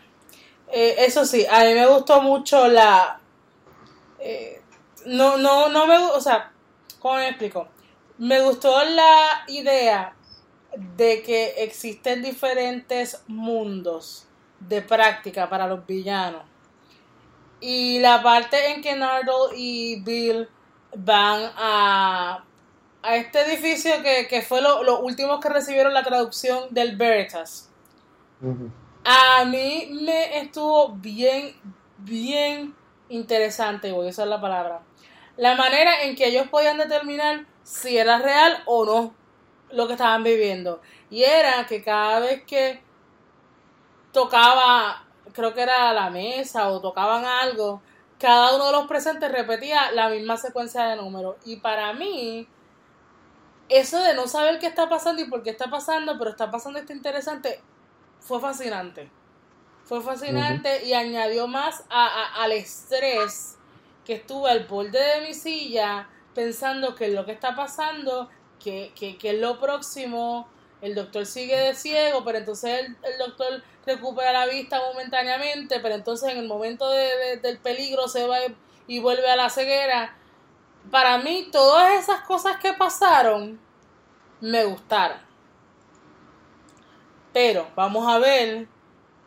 eh, 0.67 0.95
eso 0.99 1.25
sí, 1.25 1.45
a 1.49 1.63
mí 1.63 1.73
me 1.73 1.87
gustó 1.87 2.21
mucho 2.21 2.67
la... 2.67 3.19
Eh, 4.19 4.61
no, 5.05 5.37
no, 5.37 5.69
no 5.69 5.85
me... 5.85 5.97
O 5.97 6.19
sea, 6.19 6.51
¿cómo 6.99 7.15
me 7.15 7.29
explico? 7.29 7.67
Me 8.17 8.41
gustó 8.41 8.83
la 8.83 9.43
idea 9.47 10.15
de 10.75 11.21
que 11.21 11.63
existen 11.63 12.21
diferentes 12.21 13.23
mundos 13.27 14.27
de 14.59 14.81
práctica 14.81 15.47
para 15.49 15.67
los 15.67 15.85
villanos. 15.85 16.43
Y 17.59 17.99
la 17.99 18.21
parte 18.21 18.71
en 18.71 18.81
que 18.81 18.95
Nardole 18.95 19.55
y 19.57 20.01
Bill 20.01 20.47
van 20.95 21.51
a, 21.55 22.43
a 23.01 23.15
este 23.15 23.41
edificio 23.41 23.91
que, 24.01 24.41
fue 24.41 24.61
lo, 24.61 24.83
los 24.83 24.99
últimos 25.01 25.39
que 25.39 25.49
recibieron 25.49 25.93
la 25.93 26.03
traducción 26.03 26.65
del 26.71 26.95
Veritas. 26.97 27.69
A 29.03 29.45
mí 29.45 29.89
me 30.01 30.39
estuvo 30.39 30.89
bien, 30.89 31.55
bien 31.97 32.75
interesante, 33.09 33.91
voy 33.91 34.07
a 34.07 34.09
usar 34.09 34.27
la 34.27 34.41
palabra. 34.41 34.81
La 35.37 35.55
manera 35.55 36.03
en 36.03 36.15
que 36.15 36.27
ellos 36.27 36.47
podían 36.49 36.77
determinar 36.77 37.45
si 37.63 37.97
era 37.97 38.17
real 38.17 38.63
o 38.65 38.85
no 38.85 39.13
lo 39.71 39.87
que 39.87 39.93
estaban 39.93 40.23
viviendo. 40.23 40.81
Y 41.09 41.23
era 41.23 41.65
que 41.65 41.83
cada 41.83 42.19
vez 42.19 42.43
que 42.43 42.81
tocaba, 44.11 45.05
creo 45.33 45.53
que 45.53 45.61
era 45.61 45.93
la 45.93 46.09
mesa 46.09 46.69
o 46.69 46.81
tocaban 46.81 47.25
algo, 47.25 47.81
cada 48.19 48.55
uno 48.55 48.67
de 48.67 48.71
los 48.71 48.87
presentes 48.87 49.31
repetía 49.31 49.91
la 49.91 50.09
misma 50.09 50.37
secuencia 50.37 50.85
de 50.85 50.95
números. 50.95 51.35
Y 51.45 51.57
para 51.57 51.93
mí, 51.93 52.47
eso 53.69 53.99
de 53.99 54.13
no 54.13 54.27
saber 54.27 54.59
qué 54.59 54.67
está 54.67 54.89
pasando 54.89 55.21
y 55.21 55.25
por 55.25 55.43
qué 55.43 55.51
está 55.51 55.69
pasando, 55.69 56.17
pero 56.17 56.31
está 56.31 56.49
pasando 56.49 56.79
esto 56.79 56.93
interesante, 56.93 57.61
fue 58.19 58.39
fascinante. 58.39 59.09
Fue 59.83 60.01
fascinante 60.01 60.85
y 60.85 60.93
añadió 60.93 61.47
más 61.47 61.85
al 61.89 62.51
estrés 62.51 63.57
que 64.03 64.15
estuve 64.15 64.49
al 64.49 64.65
borde 64.65 64.99
de 64.99 65.21
mi 65.21 65.33
silla 65.33 66.09
pensando 66.33 66.93
que 66.93 67.07
lo 67.07 67.25
que 67.25 67.31
está 67.31 67.55
pasando, 67.55 68.29
que, 68.59 68.91
que, 68.95 69.17
que 69.17 69.31
es 69.31 69.41
lo 69.41 69.59
próximo, 69.59 70.47
el 70.81 70.93
doctor 70.93 71.25
sigue 71.25 71.57
de 71.57 71.73
ciego, 71.73 72.23
pero 72.23 72.37
entonces 72.37 72.87
el, 73.01 73.17
doctor 73.17 73.63
recupera 73.87 74.33
la 74.33 74.45
vista 74.45 74.79
momentáneamente, 74.79 75.79
pero 75.79 75.95
entonces 75.95 76.29
en 76.29 76.37
el 76.37 76.47
momento 76.47 76.89
del 76.89 77.57
peligro 77.59 78.07
se 78.07 78.27
va 78.27 78.37
y 78.85 78.99
vuelve 78.99 79.29
a 79.29 79.35
la 79.35 79.49
ceguera. 79.49 80.15
Para 80.91 81.17
mí, 81.17 81.49
todas 81.51 81.99
esas 81.99 82.21
cosas 82.21 82.57
que 82.57 82.73
pasaron 82.73 83.59
me 84.39 84.65
gustaron. 84.65 85.17
Pero 87.33 87.67
vamos 87.75 88.07
a 88.07 88.19
ver 88.19 88.67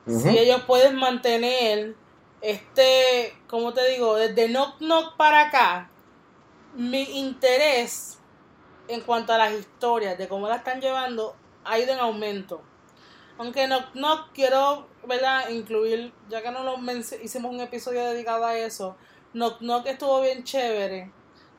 si 0.06 0.38
ellos 0.38 0.62
pueden 0.62 0.96
mantener 0.96 1.94
este, 2.40 3.36
como 3.48 3.72
te 3.72 3.86
digo, 3.90 4.16
desde 4.16 4.48
Knock 4.48 4.78
Knock 4.78 5.16
para 5.16 5.42
acá, 5.42 5.90
mi 6.74 7.02
interés 7.18 8.18
en 8.88 9.02
cuanto 9.02 9.32
a 9.32 9.38
las 9.38 9.52
historias, 9.52 10.18
de 10.18 10.26
cómo 10.26 10.48
la 10.48 10.56
están 10.56 10.80
llevando, 10.80 11.36
ha 11.64 11.78
ido 11.78 11.92
en 11.92 12.00
aumento. 12.00 12.62
Aunque 13.40 13.66
Knock 13.66 13.94
Knock 13.94 14.32
quiero, 14.34 14.86
¿verdad? 15.08 15.48
Incluir, 15.48 16.12
ya 16.28 16.42
que 16.42 16.50
no 16.50 16.62
lo 16.62 16.76
hicimos 17.22 17.50
un 17.50 17.62
episodio 17.62 18.04
dedicado 18.04 18.44
a 18.44 18.58
eso, 18.58 18.96
Knock 19.32 19.60
Knock 19.60 19.86
estuvo 19.86 20.20
bien 20.20 20.44
chévere. 20.44 21.10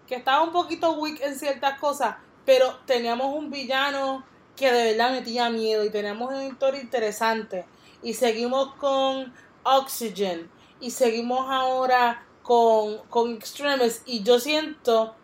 Que 0.05 0.13
estaba 0.13 0.43
un 0.43 0.51
poquito 0.51 0.91
weak 0.91 1.19
en 1.21 1.35
ciertas 1.39 1.79
cosas, 1.79 2.17
pero 2.45 2.77
teníamos 2.85 3.33
un 3.33 3.49
villano 3.49 4.23
que 4.55 4.71
de 4.71 4.91
verdad 4.91 5.09
metía 5.09 5.49
miedo 5.49 5.83
y 5.83 5.89
teníamos 5.89 6.31
una 6.31 6.45
historia 6.45 6.79
interesante. 6.79 7.65
Y 8.03 8.13
seguimos 8.13 8.75
con 8.75 9.33
Oxygen. 9.63 10.51
Y 10.79 10.91
seguimos 10.91 11.49
ahora 11.49 12.23
con, 12.43 12.99
con 13.09 13.33
Extremis. 13.33 14.03
Y 14.05 14.21
yo 14.21 14.39
siento 14.39 15.15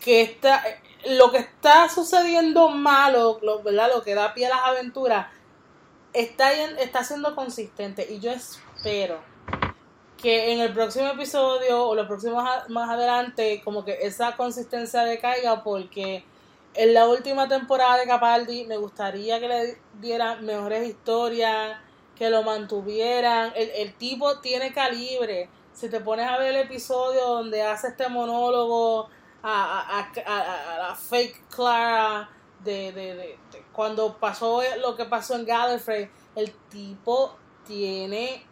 que 0.00 0.22
esta, 0.22 0.62
lo 1.08 1.32
que 1.32 1.38
está 1.38 1.88
sucediendo 1.88 2.68
malo, 2.68 3.40
lo, 3.42 3.60
¿verdad? 3.64 3.90
lo 3.92 4.04
que 4.04 4.14
da 4.14 4.34
pie 4.34 4.46
a 4.46 4.50
las 4.50 4.60
aventuras, 4.66 5.34
está, 6.12 6.52
está 6.52 7.04
siendo 7.04 7.34
consistente. 7.34 8.06
Y 8.10 8.20
yo 8.20 8.32
espero 8.32 9.20
que 10.16 10.52
en 10.52 10.60
el 10.60 10.72
próximo 10.72 11.08
episodio 11.08 11.84
o 11.86 11.94
los 11.94 12.06
próximos 12.06 12.42
más 12.68 12.90
adelante, 12.90 13.60
como 13.64 13.84
que 13.84 13.98
esa 14.02 14.36
consistencia 14.36 15.02
decaiga, 15.02 15.62
porque 15.62 16.24
en 16.74 16.94
la 16.94 17.08
última 17.08 17.48
temporada 17.48 17.98
de 17.98 18.06
Capaldi 18.06 18.64
me 18.64 18.76
gustaría 18.76 19.40
que 19.40 19.48
le 19.48 19.78
dieran 20.00 20.44
mejores 20.44 20.88
historias, 20.88 21.78
que 22.16 22.30
lo 22.30 22.42
mantuvieran. 22.42 23.52
El, 23.54 23.70
el 23.70 23.94
tipo 23.94 24.40
tiene 24.40 24.72
calibre. 24.72 25.48
Si 25.72 25.88
te 25.90 26.00
pones 26.00 26.26
a 26.26 26.38
ver 26.38 26.54
el 26.54 26.62
episodio 26.62 27.22
donde 27.26 27.62
hace 27.62 27.88
este 27.88 28.08
monólogo 28.08 29.08
a, 29.42 30.00
a, 30.00 30.78
la 30.78 30.94
fake 30.94 31.48
Clara 31.48 32.28
de, 32.64 32.92
de, 32.92 33.38
cuando 33.76 34.16
pasó 34.18 34.62
lo 34.80 34.96
que 34.96 35.04
pasó 35.04 35.36
en 35.36 35.44
Gallifrey, 35.44 36.08
el 36.34 36.50
tipo 36.70 37.36
tiene 37.66 38.42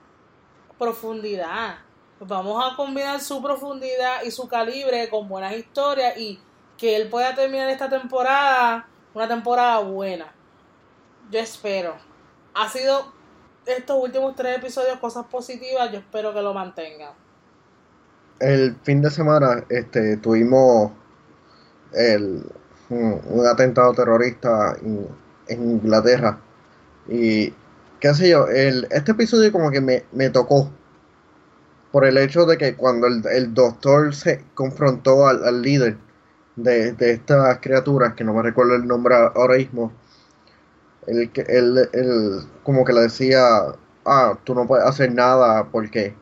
profundidad. 0.79 1.79
vamos 2.21 2.63
a 2.63 2.77
combinar 2.77 3.21
su 3.21 3.43
profundidad 3.43 4.23
y 4.23 4.31
su 4.31 4.47
calibre 4.47 5.09
con 5.09 5.27
buenas 5.27 5.55
historias 5.55 6.17
y 6.19 6.39
que 6.77 6.97
él 6.97 7.09
pueda 7.09 7.35
terminar 7.35 7.71
esta 7.71 7.89
temporada, 7.89 8.87
una 9.15 9.27
temporada 9.27 9.79
buena. 9.81 10.31
Yo 11.31 11.39
espero. 11.41 11.97
Ha 12.53 12.69
sido 12.69 13.13
estos 13.65 13.97
últimos 13.99 14.37
tres 14.37 14.59
episodios 14.59 14.99
cosas 14.99 15.25
positivas, 15.27 15.91
yo 15.91 16.01
espero 16.01 16.35
que 16.35 16.43
lo 16.43 16.53
mantenga. 16.53 17.15
El 18.41 18.77
fin 18.83 19.01
de 19.01 19.11
semana 19.11 19.65
este, 19.71 20.19
tuvimos 20.19 20.93
el, 21.93 22.45
un, 22.91 23.47
atentado 23.47 23.93
terrorista 23.95 24.77
en, 24.81 25.09
Inglaterra. 25.49 26.39
Y 27.09 27.53
qué 28.01 28.15
sé 28.15 28.31
yo, 28.31 28.49
el, 28.49 28.87
este 28.91 29.13
episodio 29.13 29.53
como 29.53 29.71
que 29.71 29.81
me, 29.81 30.05
me 30.13 30.31
tocó 30.31 30.71
por 31.93 32.07
el 32.07 32.17
hecho 32.19 32.47
de 32.47 32.57
que 32.57 32.75
cuando 32.75 33.07
el, 33.07 33.23
el 33.31 33.55
doctor 33.55 34.15
se 34.15 34.43
confrontó 34.55 35.27
al, 35.29 35.45
al 35.45 35.63
líder 35.63 35.97
de, 36.57 36.93
de, 36.93 37.13
estas 37.13 37.59
criaturas, 37.61 38.15
que 38.15 38.25
no 38.25 38.33
me 38.35 38.43
recuerdo 38.43 38.75
el 38.75 38.87
nombre 38.87 39.15
ahora 39.15 39.57
mismo, 39.57 39.93
él, 41.07 41.31
él, 41.93 42.41
como 42.63 42.85
que 42.85 42.93
le 42.93 43.03
decía, 43.03 43.75
ah, 44.05 44.39
tú 44.45 44.55
no 44.55 44.67
puedes 44.67 44.87
hacer 44.87 45.13
nada 45.13 45.69
porque 45.71 46.15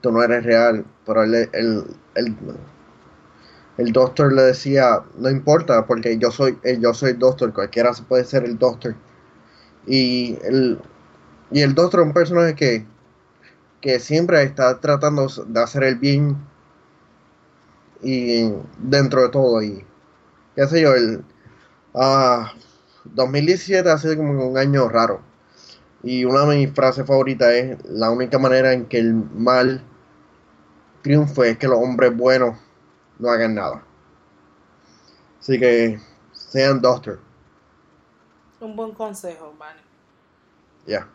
tú 0.00 0.12
no 0.12 0.22
eres 0.22 0.44
real, 0.44 0.84
pero 1.04 1.24
él, 1.24 1.48
el, 1.52 2.36
el 3.78 3.92
doctor 3.92 4.32
le 4.32 4.42
decía, 4.42 5.02
no 5.18 5.28
importa, 5.28 5.86
porque 5.86 6.16
yo 6.18 6.30
soy, 6.30 6.58
eh, 6.62 6.78
yo 6.80 6.94
soy 6.94 7.12
doctor, 7.12 7.52
cualquiera 7.52 7.92
puede 8.08 8.24
ser 8.24 8.44
el 8.44 8.58
doctor. 8.58 8.94
Y 9.86 10.38
el, 10.44 10.78
y 11.50 11.60
el 11.60 11.74
doctor 11.74 12.00
es 12.00 12.06
un 12.06 12.12
personaje 12.12 12.54
que, 12.54 12.86
que 13.80 14.00
siempre 14.00 14.42
está 14.42 14.80
tratando 14.80 15.28
de 15.46 15.62
hacer 15.62 15.84
el 15.84 15.96
bien 15.96 16.36
y 18.02 18.52
dentro 18.78 19.22
de 19.22 19.28
todo 19.30 19.62
y 19.62 19.84
qué 20.54 20.66
sé 20.66 20.82
yo, 20.82 20.94
el 20.94 21.24
2017 23.04 23.88
ah, 23.88 23.92
ha 23.94 23.98
sido 23.98 24.16
como 24.16 24.48
un 24.48 24.58
año 24.58 24.88
raro 24.88 25.20
y 26.02 26.24
una 26.24 26.44
de 26.46 26.56
mis 26.56 26.74
frases 26.74 27.06
favoritas 27.06 27.48
es 27.52 27.84
la 27.84 28.10
única 28.10 28.38
manera 28.38 28.72
en 28.72 28.86
que 28.86 28.98
el 28.98 29.14
mal 29.14 29.82
triunfe 31.02 31.50
es 31.50 31.58
que 31.58 31.68
los 31.68 31.78
hombres 31.78 32.16
buenos 32.16 32.56
no 33.18 33.30
hagan 33.30 33.54
nada. 33.54 33.82
Así 35.40 35.58
que 35.58 36.00
sean 36.32 36.80
doctor. 36.80 37.20
Un 38.60 38.74
buen 38.74 38.92
consejo, 38.92 39.52
man. 39.58 39.76
Ya. 40.86 41.08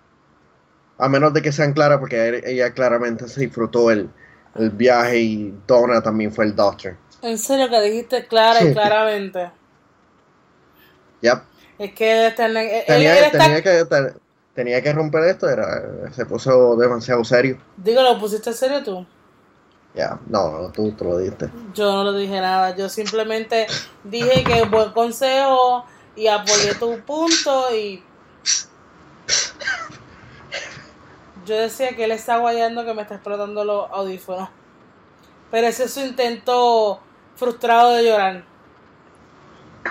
A 0.97 1.09
menos 1.09 1.33
de 1.33 1.41
que 1.41 1.51
sean 1.51 1.73
claras, 1.73 1.99
porque 1.99 2.41
ella 2.45 2.73
claramente 2.73 3.27
se 3.27 3.41
disfrutó 3.41 3.89
el, 3.89 4.09
el 4.55 4.69
viaje 4.69 5.19
y 5.19 5.53
Donna 5.67 6.01
también 6.01 6.31
fue 6.31 6.45
el 6.45 6.55
Doctor. 6.55 6.97
En 7.21 7.37
serio 7.37 7.69
que 7.69 7.81
dijiste 7.81 8.27
clara 8.27 8.63
y 8.63 8.73
claramente. 8.73 9.51
Yep. 11.21 11.41
Es 11.79 11.93
que 11.93 12.33
tenía, 12.35 13.61
que 13.61 13.85
tenía 14.53 14.81
que 14.81 14.93
romper 14.93 15.23
esto, 15.25 15.49
era 15.49 16.11
se 16.11 16.25
puso 16.25 16.75
demasiado 16.75 17.23
serio. 17.23 17.57
Digo, 17.77 18.01
¿lo 18.01 18.19
pusiste 18.19 18.53
serio 18.53 18.83
tú? 18.83 19.05
Ya, 19.93 20.19
no, 20.27 20.71
tú, 20.71 20.91
tú 20.93 21.05
lo 21.05 21.17
dijiste. 21.17 21.49
Yo 21.73 21.91
no 21.91 22.03
lo 22.05 22.13
dije 22.13 22.39
nada, 22.39 22.75
yo 22.75 22.87
simplemente 22.87 23.67
dije 24.03 24.43
que 24.43 24.63
buen 24.63 24.91
consejo 24.91 25.85
y 26.15 26.27
apoyé 26.27 26.75
tu 26.75 26.99
punto 27.01 27.75
y 27.75 28.03
Yo 31.45 31.55
decía 31.55 31.95
que 31.95 32.05
él 32.05 32.11
está 32.11 32.37
guayando 32.37 32.85
que 32.85 32.93
me 32.93 33.01
está 33.01 33.15
explotando 33.15 33.65
los 33.65 33.89
audífonos. 33.91 34.49
Pero 35.49 35.67
ese 35.67 35.85
es 35.85 35.93
su 35.93 36.01
intento 36.01 36.99
frustrado 37.35 37.93
de 37.93 38.05
llorar. 38.05 38.43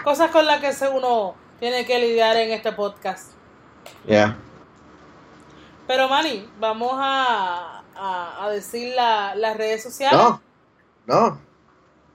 Cosas 0.04 0.30
con 0.30 0.46
las 0.46 0.60
que 0.60 0.88
uno 0.88 1.34
tiene 1.58 1.84
que 1.84 1.98
lidiar 1.98 2.36
en 2.36 2.52
este 2.52 2.72
podcast. 2.72 3.32
Ya. 4.06 4.38
Pero 5.86 6.08
Manny, 6.08 6.48
vamos 6.58 6.92
a, 6.94 7.79
a, 8.00 8.48
decir 8.50 8.94
las 8.96 9.56
redes 9.56 9.82
sociales. 9.82 10.18
No, 10.18 10.40
no. 11.06 11.40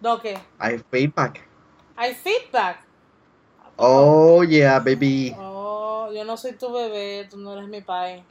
¿No 0.02 0.19
qué? 0.19 0.38
Hay 0.58 0.80
feedback. 0.89 1.48
¿Hay 1.95 2.13
feedback? 2.13 2.80
Oh, 3.78 4.43
yeah, 4.43 4.80
baby. 4.80 5.36
Oh, 5.38 6.10
yo 6.13 6.24
no 6.24 6.38
soy 6.38 6.54
tu 6.54 6.71
bebé, 6.71 7.28
tú 7.30 7.38
no 7.38 7.54
eres 7.54 7.67
mi 7.67 7.82
pai 7.82 8.26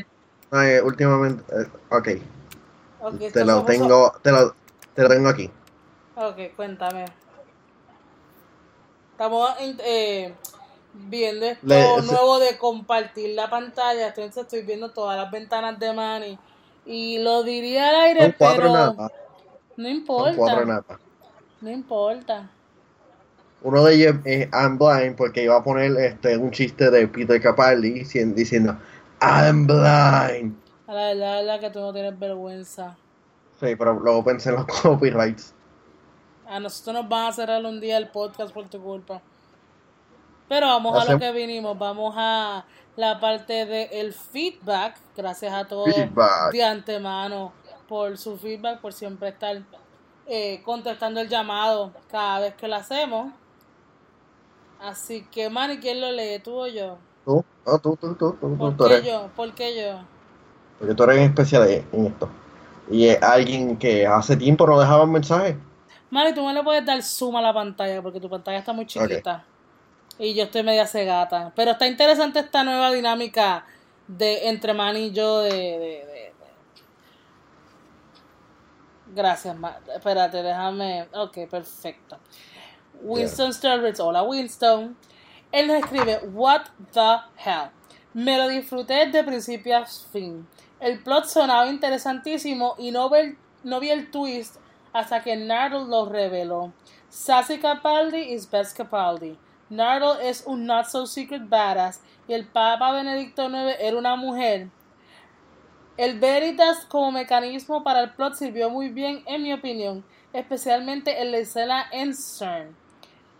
últimamente. 0.82 1.42
Eh, 1.52 1.66
ok. 1.90 3.32
te 3.32 3.44
lo 3.44 3.64
tengo. 3.64 4.12
Te 4.22 4.30
lo, 4.30 4.54
te 4.94 5.02
lo 5.02 5.08
tengo 5.08 5.28
aquí. 5.28 5.50
Ok, 6.16 6.54
cuéntame. 6.56 7.06
Estamos 9.12 9.50
eh, 9.60 10.34
viendo 10.92 11.46
esto 11.46 12.02
nuevo 12.02 12.38
de 12.38 12.58
compartir 12.58 13.34
la 13.34 13.48
pantalla. 13.50 14.08
Entonces 14.08 14.44
estoy 14.44 14.62
viendo 14.62 14.90
todas 14.90 15.16
las 15.16 15.30
ventanas 15.30 15.78
de 15.78 15.92
Manny. 15.92 16.38
Y 16.86 17.18
lo 17.18 17.42
diría 17.42 17.88
al 17.88 17.96
aire, 17.96 18.34
pero. 18.38 18.94
No 19.76 19.88
importa. 19.88 20.98
No 21.60 21.70
importa. 21.70 22.50
Uno 23.62 23.84
de 23.84 23.94
ellos 23.94 24.16
es 24.24 24.48
I'm 24.52 24.76
Blind 24.76 25.16
porque 25.16 25.44
iba 25.44 25.56
a 25.56 25.64
poner 25.64 25.96
este 25.96 26.36
un 26.36 26.50
chiste 26.50 26.90
de 26.90 27.08
Peter 27.08 27.40
Capaldi 27.40 28.04
diciendo 28.34 28.76
I'm 29.22 29.66
blind. 29.66 30.54
A 30.86 30.92
la 30.92 31.06
verdad, 31.06 31.44
la 31.44 31.58
que 31.58 31.70
tú 31.70 31.80
no 31.80 31.92
tienes 31.92 32.18
vergüenza. 32.18 32.96
Sí, 33.58 33.74
pero 33.76 33.94
luego 33.94 34.22
pensé 34.22 34.50
en 34.50 34.56
los 34.56 34.66
copyrights. 34.82 35.54
A 36.46 36.60
nosotros 36.60 36.94
nos 36.94 37.08
van 37.08 37.28
a 37.28 37.32
cerrar 37.32 37.64
un 37.64 37.80
día 37.80 37.96
el 37.96 38.08
podcast 38.08 38.52
por 38.52 38.68
tu 38.68 38.78
culpa. 38.82 39.22
Pero 40.46 40.66
vamos 40.66 41.00
a 41.00 41.10
lo 41.10 41.18
que 41.18 41.32
vinimos. 41.32 41.78
Vamos 41.78 42.14
a 42.18 42.66
la 42.96 43.20
parte 43.20 43.66
del 43.66 43.88
el 43.92 44.12
feedback. 44.12 44.96
Gracias 45.16 45.52
a 45.52 45.66
todos 45.66 45.94
de 46.52 46.64
antemano 46.64 47.52
por 47.88 48.16
su 48.18 48.36
feedback, 48.36 48.80
por 48.80 48.92
siempre 48.92 49.28
estar 49.28 49.62
eh, 50.26 50.62
contestando 50.64 51.20
el 51.20 51.28
llamado 51.28 51.92
cada 52.10 52.40
vez 52.40 52.54
que 52.54 52.68
lo 52.68 52.76
hacemos. 52.76 53.32
Así 54.80 55.26
que, 55.30 55.48
Manny, 55.48 55.78
¿quién 55.78 56.00
lo 56.00 56.10
lee? 56.12 56.40
¿Tú 56.42 56.52
o 56.60 56.66
yo? 56.66 56.98
Tú, 57.24 57.44
no, 57.66 57.78
tú, 57.78 57.96
tú, 57.96 58.14
tú, 58.14 58.36
tú, 58.40 58.76
¿Por 58.76 58.88
qué 58.88 59.02
yo? 59.02 59.30
¿Por 59.34 59.54
qué 59.54 59.80
yo? 59.80 60.00
Porque 60.78 60.94
tú 60.94 61.04
eres 61.04 61.20
especial 61.20 61.68
en 61.68 62.06
esto. 62.06 62.28
Y 62.90 63.06
es 63.06 63.22
alguien 63.22 63.78
que 63.78 64.06
hace 64.06 64.36
tiempo 64.36 64.66
no 64.66 64.78
dejaba 64.78 65.04
un 65.04 65.12
mensaje. 65.12 65.56
Mari, 66.10 66.34
tú 66.34 66.44
me 66.44 66.52
le 66.52 66.62
puedes 66.62 66.84
dar 66.84 67.02
zoom 67.02 67.36
a 67.36 67.42
la 67.42 67.54
pantalla 67.54 68.02
porque 68.02 68.20
tu 68.20 68.28
pantalla 68.28 68.58
está 68.58 68.72
muy 68.72 68.86
chiquita. 68.86 69.44
Y 70.18 70.34
yo 70.34 70.44
estoy 70.44 70.62
media 70.62 70.86
cegata. 70.86 71.52
Pero 71.56 71.72
está 71.72 71.86
interesante 71.86 72.40
esta 72.40 72.62
nueva 72.64 72.92
dinámica 72.92 73.66
de 74.06 74.48
entre 74.48 74.74
Man 74.74 74.96
y 74.96 75.10
yo 75.12 75.40
de, 75.40 75.50
de, 75.50 76.34
Gracias, 79.14 79.56
espérate, 79.94 80.42
déjame. 80.42 81.08
Ok, 81.12 81.48
perfecto. 81.48 82.18
Winston 83.02 83.52
yeah. 83.52 84.04
hola 84.04 84.22
Winston. 84.22 84.96
Él 85.52 85.68
nos 85.68 85.76
escribe, 85.76 86.18
What 86.32 86.64
the 86.92 87.18
hell? 87.36 87.70
Me 88.12 88.36
lo 88.38 88.48
disfruté 88.48 89.06
de 89.06 89.22
principio 89.22 89.76
a 89.76 89.86
fin. 89.86 90.46
El 90.80 91.00
plot 91.02 91.26
sonaba 91.26 91.68
interesantísimo 91.68 92.74
y 92.78 92.90
no, 92.90 93.10
no 93.62 93.80
vi 93.80 93.90
el 93.90 94.10
twist 94.10 94.56
hasta 94.92 95.22
que 95.22 95.36
Nardole 95.36 95.88
lo 95.88 96.06
reveló. 96.06 96.72
Sassy 97.08 97.58
Capaldi 97.58 98.32
is 98.32 98.50
best 98.50 98.76
Capaldi. 98.76 99.38
Nardole 99.74 100.28
es 100.28 100.44
un 100.46 100.66
not 100.66 100.86
so 100.86 101.06
secret 101.06 101.48
badass 101.48 102.00
y 102.28 102.32
el 102.32 102.46
Papa 102.46 102.92
Benedicto 102.92 103.48
IX 103.48 103.76
era 103.80 103.96
una 103.96 104.16
mujer. 104.16 104.68
El 105.96 106.18
Veritas 106.18 106.86
como 106.86 107.12
mecanismo 107.12 107.84
para 107.84 108.00
el 108.00 108.12
plot 108.14 108.34
sirvió 108.34 108.68
muy 108.68 108.88
bien 108.88 109.22
en 109.26 109.42
mi 109.42 109.52
opinión, 109.52 110.04
especialmente 110.32 111.22
en 111.22 111.30
la 111.30 111.38
escena 111.38 111.86
en 111.92 112.14
CERN. 112.14 112.74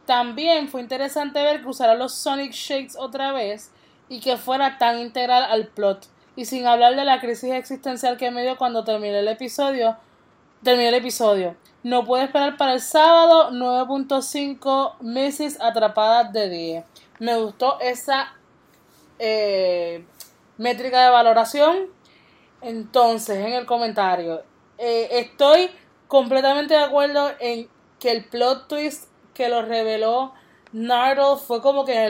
También 0.07 0.68
fue 0.68 0.81
interesante 0.81 1.42
ver 1.42 1.62
que 1.62 1.68
usaron 1.68 1.99
los 1.99 2.14
Sonic 2.14 2.53
Shakes 2.53 2.97
otra 2.99 3.33
vez 3.33 3.73
y 4.09 4.20
que 4.20 4.37
fuera 4.37 4.79
tan 4.79 4.99
integral 4.99 5.42
al 5.44 5.68
plot. 5.68 6.07
Y 6.37 6.44
sin 6.44 6.66
hablar 6.66 6.94
de 6.94 7.05
la 7.05 7.20
crisis 7.20 7.53
existencial 7.53 8.16
que 8.16 8.31
me 8.31 8.42
dio 8.42 8.59
cuando 8.59 8.85
terminé 8.85 9.20
el 9.20 9.29
episodio, 9.29 9.97
terminé 10.64 10.88
el 10.88 10.94
episodio. 10.94 11.55
No 11.83 12.05
puedo 12.05 12.24
esperar 12.24 12.57
para 12.57 12.72
el 12.72 12.81
sábado 12.81 13.50
9.5 13.53 15.00
meses 15.00 15.61
atrapadas 15.61 16.33
de 16.33 16.48
10. 16.48 16.85
Me 17.20 17.37
gustó 17.37 17.79
esa 17.81 18.35
eh, 19.18 20.05
métrica 20.57 21.05
de 21.05 21.11
valoración. 21.11 21.90
Entonces, 22.62 23.37
en 23.37 23.53
el 23.53 23.66
comentario, 23.66 24.42
eh, 24.79 25.09
estoy 25.12 25.70
completamente 26.09 26.74
de 26.74 26.81
acuerdo 26.81 27.31
en 27.38 27.68
que 28.00 28.11
el 28.11 28.24
plot 28.24 28.66
twist 28.66 29.09
que 29.35 29.48
lo 29.48 29.62
reveló 29.62 30.33
Nardole 30.72 31.40
fue 31.40 31.61
como 31.61 31.85
que 31.85 32.07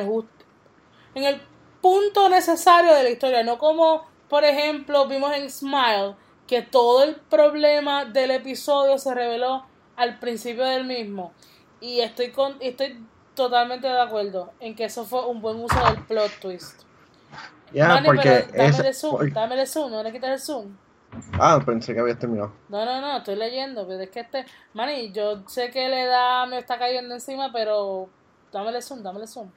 en 1.15 1.25
el 1.25 1.41
punto 1.81 2.29
necesario 2.29 2.95
de 2.95 3.03
la 3.03 3.11
historia, 3.11 3.43
no 3.43 3.59
como, 3.59 4.07
por 4.29 4.45
ejemplo, 4.45 5.07
vimos 5.07 5.35
en 5.35 5.51
Smile, 5.51 6.15
que 6.47 6.63
todo 6.63 7.03
el 7.03 7.17
problema 7.17 8.05
del 8.05 8.31
episodio 8.31 8.99
se 8.99 9.15
reveló 9.15 9.65
al 9.97 10.19
principio 10.19 10.65
del 10.65 10.85
mismo. 10.85 11.33
Y 11.81 12.01
estoy 12.01 12.31
con 12.31 12.57
estoy 12.61 13.05
totalmente 13.35 13.87
de 13.87 14.01
acuerdo 14.01 14.53
en 14.61 14.75
que 14.75 14.85
eso 14.85 15.05
fue 15.05 15.27
un 15.27 15.41
buen 15.41 15.59
uso 15.59 15.77
del 15.87 16.03
plot 16.05 16.41
twist. 16.41 16.83
Ya, 17.73 18.01
porque 18.05 18.47
dame 18.57 18.83
de 18.83 18.95
zoom, 18.95 19.33
dame 19.33 19.67
zoom, 19.67 19.91
no 19.91 20.03
le 20.03 20.13
quites 20.13 20.31
el 20.31 20.39
zoom. 20.39 20.77
Ah, 21.39 21.61
pensé 21.65 21.95
que 21.95 22.01
habías 22.01 22.19
terminado. 22.19 22.53
No, 22.69 22.85
no, 22.85 23.01
no, 23.01 23.19
estoy 23.19 23.37
leyendo, 23.37 23.87
pero 23.87 24.01
es 24.01 24.11
que 24.11 24.21
este, 24.21 24.47
Manny, 24.73 25.13
yo 25.13 25.43
sé 25.49 25.71
que 25.71 25.89
la 25.89 26.03
edad 26.03 26.47
me 26.47 26.59
está 26.59 26.79
cayendo 26.79 27.15
encima, 27.15 27.53
pero 27.53 28.09
dámele 28.53 28.83
zoom, 28.83 29.03
dámele 29.03 29.27
zoom. 29.27 29.49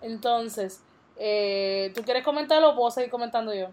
Entonces, 0.00 0.80
eh, 1.16 1.92
¿tú 1.94 2.02
quieres 2.02 2.24
comentarlo 2.24 2.70
o 2.70 2.76
puedo 2.76 2.90
seguir 2.90 3.10
comentando 3.10 3.54
yo? 3.54 3.68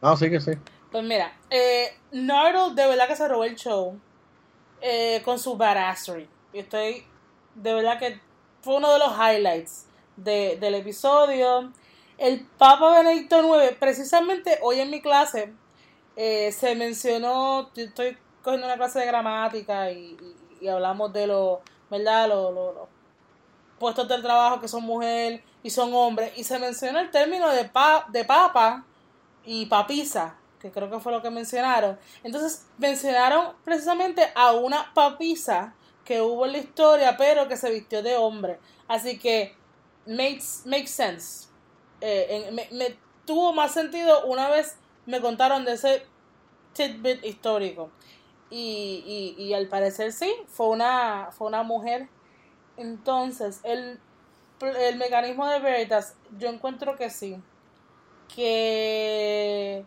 Ah, 0.00 0.16
sí 0.16 0.30
que 0.30 0.40
sí. 0.40 0.52
Pues 0.94 1.02
mira, 1.02 1.36
eh, 1.50 1.92
Nardle 2.12 2.72
de 2.80 2.86
verdad 2.86 3.08
que 3.08 3.16
se 3.16 3.26
robó 3.26 3.42
el 3.42 3.56
show 3.56 3.98
eh, 4.80 5.22
con 5.24 5.40
su 5.40 5.56
badassery. 5.56 6.28
Y 6.52 6.60
estoy, 6.60 7.04
de 7.56 7.74
verdad 7.74 7.98
que 7.98 8.20
fue 8.62 8.76
uno 8.76 8.92
de 8.92 9.00
los 9.00 9.08
highlights 9.08 9.86
de, 10.16 10.56
del 10.60 10.76
episodio. 10.76 11.72
El 12.16 12.46
Papa 12.46 12.98
Benedicto 12.98 13.42
IX, 13.42 13.76
precisamente 13.76 14.60
hoy 14.62 14.78
en 14.78 14.90
mi 14.90 15.02
clase, 15.02 15.52
eh, 16.14 16.52
se 16.52 16.76
mencionó, 16.76 17.72
estoy 17.74 18.16
cogiendo 18.44 18.68
una 18.68 18.76
clase 18.76 19.00
de 19.00 19.06
gramática 19.06 19.90
y, 19.90 20.16
hablamos 20.72 21.12
de 21.12 21.26
los, 21.26 21.58
¿verdad? 21.90 22.28
Los, 22.28 22.88
puestos 23.80 24.06
del 24.06 24.22
trabajo 24.22 24.60
que 24.60 24.68
son 24.68 24.84
mujeres 24.84 25.40
y 25.60 25.70
son 25.70 25.92
hombres. 25.92 26.38
Y 26.38 26.44
se 26.44 26.56
mencionó 26.60 27.00
el 27.00 27.10
término 27.10 27.50
de, 27.50 27.64
pa, 27.64 28.06
de 28.10 28.24
papa 28.24 28.84
y 29.44 29.66
papisa 29.66 30.36
que 30.64 30.70
creo 30.70 30.90
que 30.90 30.98
fue 30.98 31.12
lo 31.12 31.20
que 31.20 31.28
mencionaron. 31.28 31.98
Entonces 32.22 32.66
mencionaron 32.78 33.54
precisamente 33.64 34.26
a 34.34 34.52
una 34.52 34.94
papisa 34.94 35.74
que 36.06 36.22
hubo 36.22 36.46
en 36.46 36.52
la 36.52 36.58
historia, 36.58 37.18
pero 37.18 37.48
que 37.48 37.58
se 37.58 37.70
vistió 37.70 38.02
de 38.02 38.16
hombre. 38.16 38.58
Así 38.88 39.18
que 39.18 39.54
makes, 40.06 40.62
makes 40.64 40.88
sense. 40.88 41.48
Eh, 42.00 42.50
me, 42.72 42.96
tuvo 43.26 43.52
más 43.52 43.72
sentido 43.74 44.24
una 44.24 44.48
vez 44.48 44.78
me 45.04 45.20
contaron 45.20 45.66
de 45.66 45.74
ese 45.74 46.06
tidbit 46.72 47.22
histórico. 47.26 47.90
Y, 48.48 49.34
y, 49.36 49.42
y 49.42 49.52
al 49.52 49.68
parecer 49.68 50.12
sí, 50.12 50.32
fue 50.46 50.68
una, 50.68 51.28
fue 51.30 51.46
una 51.46 51.62
mujer. 51.62 52.08
Entonces, 52.78 53.60
el, 53.64 54.00
el 54.62 54.96
mecanismo 54.96 55.46
de 55.46 55.58
Veritas, 55.58 56.16
yo 56.38 56.48
encuentro 56.48 56.96
que 56.96 57.10
sí. 57.10 57.36
Que 58.34 59.84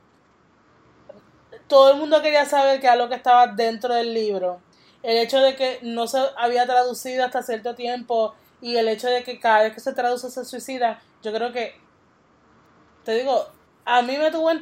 todo 1.67 1.91
el 1.91 1.97
mundo 1.97 2.21
quería 2.21 2.45
saber 2.45 2.80
qué 2.80 2.88
era 2.88 2.95
lo 2.95 3.10
que 3.10 3.15
estaba 3.15 3.47
dentro 3.47 3.93
del 3.93 4.13
libro. 4.13 4.62
El 5.03 5.17
hecho 5.17 5.39
de 5.39 5.56
que 5.56 5.80
no 5.84 6.08
se 6.08 6.19
había 6.38 6.65
traducido 6.65 7.25
hasta 7.25 7.43
cierto 7.43 7.75
tiempo 7.75 8.34
y 8.62 8.77
el 8.77 8.88
hecho 8.88 9.08
de 9.08 9.23
que 9.23 9.39
cada 9.39 9.63
vez 9.63 9.73
que 9.73 9.80
se 9.80 9.93
traduce 9.93 10.30
se 10.30 10.43
suicida, 10.45 11.01
yo 11.21 11.32
creo 11.34 11.51
que, 11.51 11.80
te 13.03 13.13
digo, 13.15 13.47
a 13.86 14.01
mí 14.01 14.17
me 14.17 14.32
tuvo 14.32 14.51
en 14.51 14.60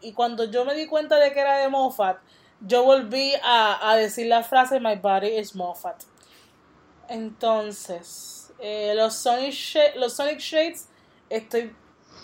y 0.00 0.12
cuando 0.12 0.44
yo 0.44 0.64
me 0.64 0.74
di 0.74 0.86
cuenta 0.86 1.16
de 1.16 1.32
que 1.32 1.40
era 1.40 1.58
de 1.58 1.68
Moffat, 1.68 2.18
yo 2.60 2.84
volví 2.84 3.32
a, 3.42 3.96
decir 3.96 4.26
la 4.26 4.44
frase 4.44 4.78
My 4.78 4.96
body 4.96 5.38
is 5.38 5.54
Moffat. 5.54 6.04
Entonces, 7.08 8.52
eh, 8.60 8.92
los, 8.94 9.14
Sonic 9.14 9.54
los 9.96 10.14
Sonic 10.14 10.38
Shades, 10.38 10.88
estoy, 11.28 11.74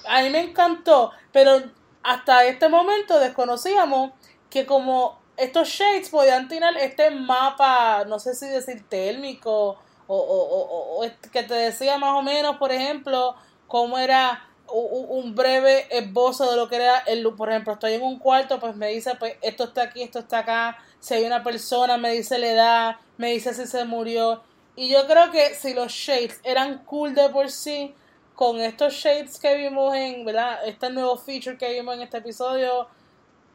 a 0.07 0.23
mí 0.23 0.31
me 0.31 0.41
encantó, 0.41 1.11
pero 1.33 1.63
hasta 2.09 2.47
este 2.47 2.71
momento 2.71 3.19
desconocíamos 3.19 4.13
que 4.49 4.65
como 4.65 5.19
estos 5.37 5.69
shades 5.69 6.09
podían 6.09 6.49
tener 6.49 6.75
este 6.79 7.11
mapa, 7.11 8.05
no 8.07 8.19
sé 8.19 8.35
si 8.35 8.47
decir 8.47 8.89
térmico, 8.89 9.79
o, 10.07 10.17
o, 10.17 11.05
o, 11.05 11.11
que 11.31 11.43
te 11.43 11.53
decía 11.53 11.99
más 11.99 12.15
o 12.15 12.23
menos, 12.23 12.57
por 12.57 12.73
ejemplo, 12.73 13.35
cómo 13.67 13.99
era 13.99 14.49
un 14.71 15.35
breve 15.35 15.87
esbozo 15.91 16.51
de 16.51 16.57
lo 16.57 16.69
que 16.69 16.77
era 16.77 16.99
el 16.99 17.27
por 17.35 17.49
ejemplo 17.49 17.73
estoy 17.73 17.95
en 17.95 18.03
un 18.03 18.19
cuarto 18.19 18.61
pues 18.61 18.77
me 18.77 18.89
dice 18.89 19.15
pues 19.19 19.37
esto 19.41 19.65
está 19.65 19.85
aquí 19.85 20.03
esto 20.03 20.19
está 20.19 20.41
acá 20.41 20.77
si 21.01 21.15
hay 21.15 21.25
una 21.25 21.43
persona 21.43 21.97
me 21.97 22.13
dice 22.13 22.37
la 22.37 22.47
edad 22.49 22.97
me 23.17 23.33
dice 23.33 23.53
si 23.53 23.67
se 23.67 23.85
murió. 23.85 24.43
Y 24.77 24.89
yo 24.89 25.07
creo 25.07 25.31
que 25.31 25.55
si 25.55 25.75
los 25.75 25.93
shades 25.93 26.41
eran 26.45 26.85
cool 26.85 27.15
de 27.15 27.29
por 27.29 27.51
sí 27.51 27.95
con 28.39 28.61
estos 28.61 28.95
shades 28.95 29.41
que 29.41 29.57
vimos 29.57 29.93
en, 29.97 30.25
¿verdad? 30.25 30.61
Este 30.65 30.89
nuevo 30.91 31.17
feature 31.17 31.59
que 31.59 31.73
vimos 31.73 31.97
en 31.97 32.03
este 32.03 32.19
episodio, 32.19 32.87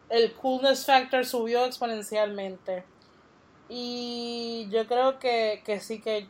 el 0.10 0.34
coolness 0.34 0.86
factor 0.86 1.26
subió 1.26 1.64
exponencialmente. 1.64 2.84
Y 3.70 4.68
yo 4.72 4.86
creo 4.86 5.20
que, 5.20 5.64
sí 5.80 6.02
que 6.02 6.28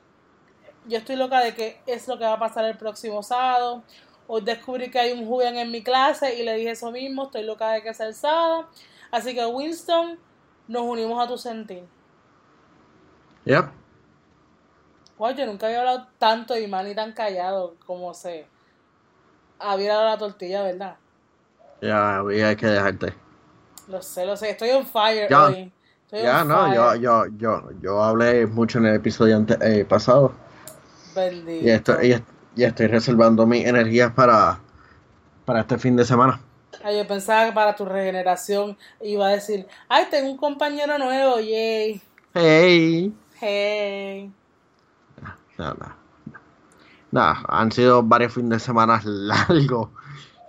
yo 0.86 1.00
estoy 1.00 1.16
loca 1.16 1.40
de 1.40 1.56
que 1.56 1.82
es 1.88 2.08
lo 2.08 2.20
que 2.20 2.26
va 2.26 2.34
a 2.34 2.40
pasar 2.40 2.66
el 2.66 2.78
próximo 2.78 3.24
sábado. 3.24 3.82
Hoy 4.28 4.42
descubrí 4.42 4.92
que 4.92 5.00
hay 5.00 5.14
un 5.14 5.26
Julian 5.26 5.56
en 5.56 5.72
mi 5.72 5.82
clase 5.82 6.36
y 6.36 6.44
le 6.44 6.54
dije 6.56 6.70
eso 6.70 6.92
mismo, 6.92 7.24
estoy 7.24 7.46
loca 7.46 7.72
de 7.72 7.82
que 7.82 7.92
sea 7.96 8.06
el 8.06 8.14
sábado. 8.14 8.68
Así 9.10 9.34
que 9.34 9.44
Winston, 9.44 10.20
nos 10.68 10.84
unimos 10.84 11.20
a 11.20 11.28
tu 11.28 11.40
sentir. 11.40 11.86
Yep 13.46 13.83
yo 15.20 15.46
nunca 15.46 15.68
había 15.68 15.80
hablado 15.80 16.08
tanto 16.18 16.58
y 16.58 16.68
man 16.68 16.90
y 16.90 16.96
tan 16.96 17.14
callado 17.14 17.76
como 17.86 18.14
se 18.14 18.46
había 19.60 19.94
dado 19.94 20.06
la 20.06 20.18
tortilla, 20.18 20.64
¿verdad? 20.64 20.98
Ya, 21.82 22.20
hay 22.20 22.56
que 22.56 22.68
dejarte. 22.68 23.14
Lo 23.88 24.02
sé, 24.02 24.26
lo 24.26 24.36
sé, 24.38 24.52
estoy 24.52 24.72
on 24.72 24.86
fire 24.86 25.30
ya, 25.30 25.46
hoy. 25.46 25.72
ya, 26.12 26.44
no, 26.44 26.74
yo, 26.74 26.96
yo, 26.96 27.26
yo, 27.38 27.70
yo 27.82 28.04
hablé 28.04 28.46
mucho 28.48 28.80
en 28.80 28.86
el 28.86 28.96
episodio 28.96 29.46
eh, 29.62 29.86
pasado. 29.88 30.34
Bendito. 31.16 31.66
Y, 31.66 31.70
estoy, 31.70 32.24
y, 32.56 32.64
estoy 32.64 32.88
reservando 32.88 33.46
mis 33.46 33.66
energías 33.66 34.12
para, 34.14 34.60
para 35.46 35.62
este 35.62 35.78
fin 35.78 35.96
de 35.96 36.06
semana. 36.06 36.40
Ay, 36.84 36.98
yo 36.98 37.08
pensaba 37.08 37.46
que 37.46 37.52
para 37.52 37.76
tu 37.76 37.86
regeneración 37.86 38.78
iba 39.02 39.28
a 39.28 39.32
decir, 39.32 39.68
ay, 39.90 40.08
tengo 40.10 40.32
un 40.32 40.38
compañero 40.38 40.98
nuevo, 40.98 41.40
yay. 41.40 42.02
Hey. 42.34 43.14
Hey 43.40 44.32
nada, 45.58 45.98
nada. 47.12 47.44
han 47.48 47.72
sido 47.72 48.04
varios 48.04 48.34
fines 48.34 48.50
de 48.50 48.60
semana 48.60 49.02
largos, 49.04 49.90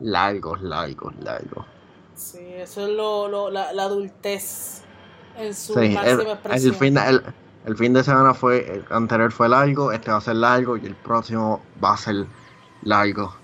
largos, 0.01 0.63
largos, 0.63 1.15
largos. 1.21 1.67
Sí, 2.15 2.39
eso 2.57 2.87
es 2.87 2.91
lo, 2.91 3.29
lo 3.29 3.51
la, 3.51 3.69
adultez 3.71 4.83
en 5.37 5.55
su 5.55 5.75
máxima 5.75 6.03
el, 6.03 6.21
expresión. 6.21 6.73
El 6.73 6.79
fin, 6.79 6.95
de, 6.95 7.23
el, 7.67 7.77
fin 7.77 7.93
de 7.93 8.05
semana 8.05 8.35
fue, 8.35 8.71
el 8.71 8.85
anterior 8.91 9.33
fue 9.33 9.49
largo, 9.49 9.93
este 9.93 10.11
va 10.11 10.19
a 10.19 10.21
ser 10.21 10.37
largo 10.37 10.77
y 10.77 10.87
el 10.87 10.95
próximo 10.95 11.61
va 11.83 11.95
a 11.95 11.97
ser 11.97 12.27
largo. 12.83 13.35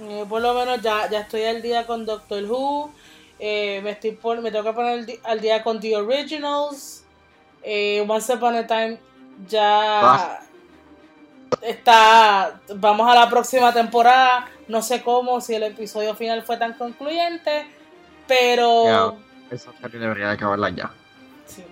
Eh, 0.00 0.24
por 0.28 0.40
lo 0.40 0.54
menos 0.54 0.80
ya, 0.80 1.08
ya 1.10 1.20
estoy 1.20 1.44
al 1.44 1.62
día 1.62 1.86
con 1.86 2.04
Doctor 2.04 2.42
Who. 2.44 2.90
Eh, 3.38 3.80
me, 3.82 3.90
estoy 3.90 4.18
me 4.40 4.50
tengo 4.50 4.64
que 4.64 4.72
poner 4.72 5.20
al 5.24 5.40
día 5.40 5.62
con 5.62 5.80
The 5.80 5.96
Originals. 5.96 7.04
Eh, 7.62 8.04
Once 8.08 8.32
Upon 8.32 8.56
a 8.56 8.66
Time 8.66 8.98
ya 9.48 10.40
está. 11.62 12.60
Vamos 12.74 13.10
a 13.10 13.14
la 13.14 13.28
próxima 13.28 13.72
temporada. 13.72 14.46
No 14.68 14.82
sé 14.82 15.02
cómo, 15.02 15.40
si 15.40 15.54
el 15.54 15.64
episodio 15.64 16.14
final 16.14 16.42
fue 16.42 16.56
tan 16.56 16.74
concluyente. 16.74 17.66
Pero. 18.26 19.18
esa 19.50 19.72
serie 19.80 20.00
debería 20.00 20.28
de 20.28 20.32
acabarla 20.32 20.70
ya. 20.70 20.90
Sí. 21.46 21.64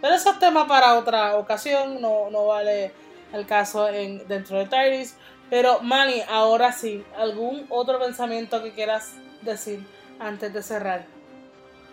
Pero 0.00 0.14
eso 0.14 0.32
es 0.32 0.38
tema 0.38 0.66
para 0.66 0.98
otra 0.98 1.36
ocasión. 1.36 2.00
No, 2.00 2.30
no 2.30 2.46
vale 2.46 2.92
el 3.32 3.46
caso 3.46 3.88
en, 3.88 4.26
dentro 4.28 4.58
de 4.58 4.66
Tyrese. 4.66 5.14
Pero, 5.48 5.80
Manny, 5.82 6.22
ahora 6.30 6.72
sí, 6.72 7.04
¿algún 7.16 7.66
otro 7.68 7.98
pensamiento 7.98 8.62
que 8.62 8.72
quieras 8.72 9.12
decir 9.42 9.84
antes 10.18 10.52
de 10.52 10.62
cerrar? 10.62 11.04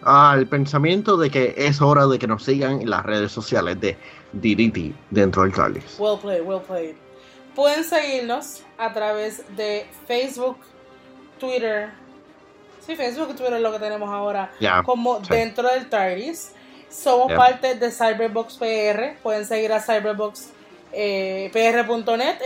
Ah, 0.01 0.33
el 0.37 0.47
pensamiento 0.47 1.17
de 1.17 1.29
que 1.29 1.53
es 1.57 1.81
hora 1.81 2.07
de 2.07 2.17
que 2.19 2.27
nos 2.27 2.43
sigan 2.45 2.81
en 2.81 2.89
las 2.89 3.05
redes 3.05 3.33
sociales 3.33 3.79
de 3.81 3.97
DDT 4.33 4.95
dentro 5.09 5.43
del 5.43 5.53
Tyrese. 5.53 6.01
Well 6.01 6.17
played, 6.17 6.41
well 6.41 6.61
played. 6.61 6.95
Pueden 7.55 7.83
seguirnos 7.83 8.63
a 8.77 8.93
través 8.93 9.43
de 9.55 9.85
Facebook, 10.07 10.57
Twitter. 11.39 11.91
Sí, 12.85 12.95
Facebook 12.95 13.29
y 13.31 13.33
Twitter 13.33 13.53
es 13.55 13.61
lo 13.61 13.71
que 13.71 13.79
tenemos 13.79 14.09
ahora. 14.09 14.51
como 14.85 15.19
dentro 15.19 15.69
del 15.69 15.89
TARDIS. 15.89 16.53
Somos 16.89 17.31
parte 17.33 17.75
de 17.75 17.91
Cyberbox 17.91 18.57
PR. 18.57 19.17
Pueden 19.21 19.45
seguir 19.45 19.71
a 19.73 19.79
cyberboxpr.net, 19.79 20.51
eh, 20.93 21.51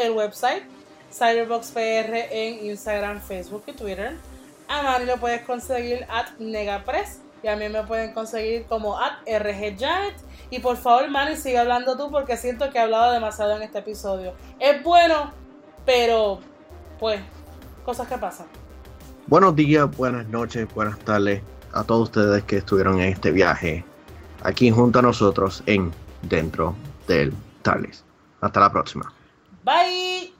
el 0.04 0.12
website. 0.12 0.64
Cyberbox 1.12 1.72
PR 1.72 2.28
en 2.32 2.66
Instagram, 2.66 3.22
Facebook 3.22 3.64
y 3.68 3.74
Twitter. 3.74 4.18
A 4.68 4.82
Manny 4.82 5.06
lo 5.06 5.18
puedes 5.18 5.42
conseguir 5.44 6.06
at 6.10 6.32
Negapress. 6.40 7.20
Y 7.44 7.48
a 7.48 7.56
mí 7.56 7.70
me 7.70 7.84
pueden 7.84 8.14
conseguir 8.14 8.66
como 8.66 9.00
at 9.00 9.20
RGJanet. 9.28 10.16
Y 10.54 10.60
por 10.60 10.78
favor, 10.78 11.10
Manny, 11.10 11.36
sigue 11.36 11.58
hablando 11.58 11.98
tú 11.98 12.12
porque 12.12 12.38
siento 12.38 12.70
que 12.70 12.78
he 12.78 12.82
hablado 12.82 13.12
demasiado 13.12 13.56
en 13.56 13.64
este 13.64 13.80
episodio. 13.80 14.36
Es 14.60 14.84
bueno, 14.84 15.32
pero 15.84 16.42
pues, 17.00 17.20
cosas 17.84 18.08
que 18.08 18.20
pasan. 18.20 18.46
Buenos 19.26 19.56
días, 19.56 19.90
buenas 19.98 20.28
noches, 20.28 20.72
buenas 20.76 21.00
tardes 21.00 21.42
a 21.74 21.84
todos 21.84 22.04
ustedes 22.04 22.44
que 22.44 22.58
estuvieron 22.58 23.02
en 23.02 23.14
este 23.14 23.32
viaje 23.32 23.84
aquí 24.44 24.70
junto 24.70 25.00
a 25.00 25.02
nosotros 25.02 25.64
en 25.66 25.92
Dentro 26.22 26.76
del 27.08 27.34
Tales. 27.64 28.04
Hasta 28.40 28.60
la 28.60 28.72
próxima. 28.72 29.12
Bye. 29.64 30.33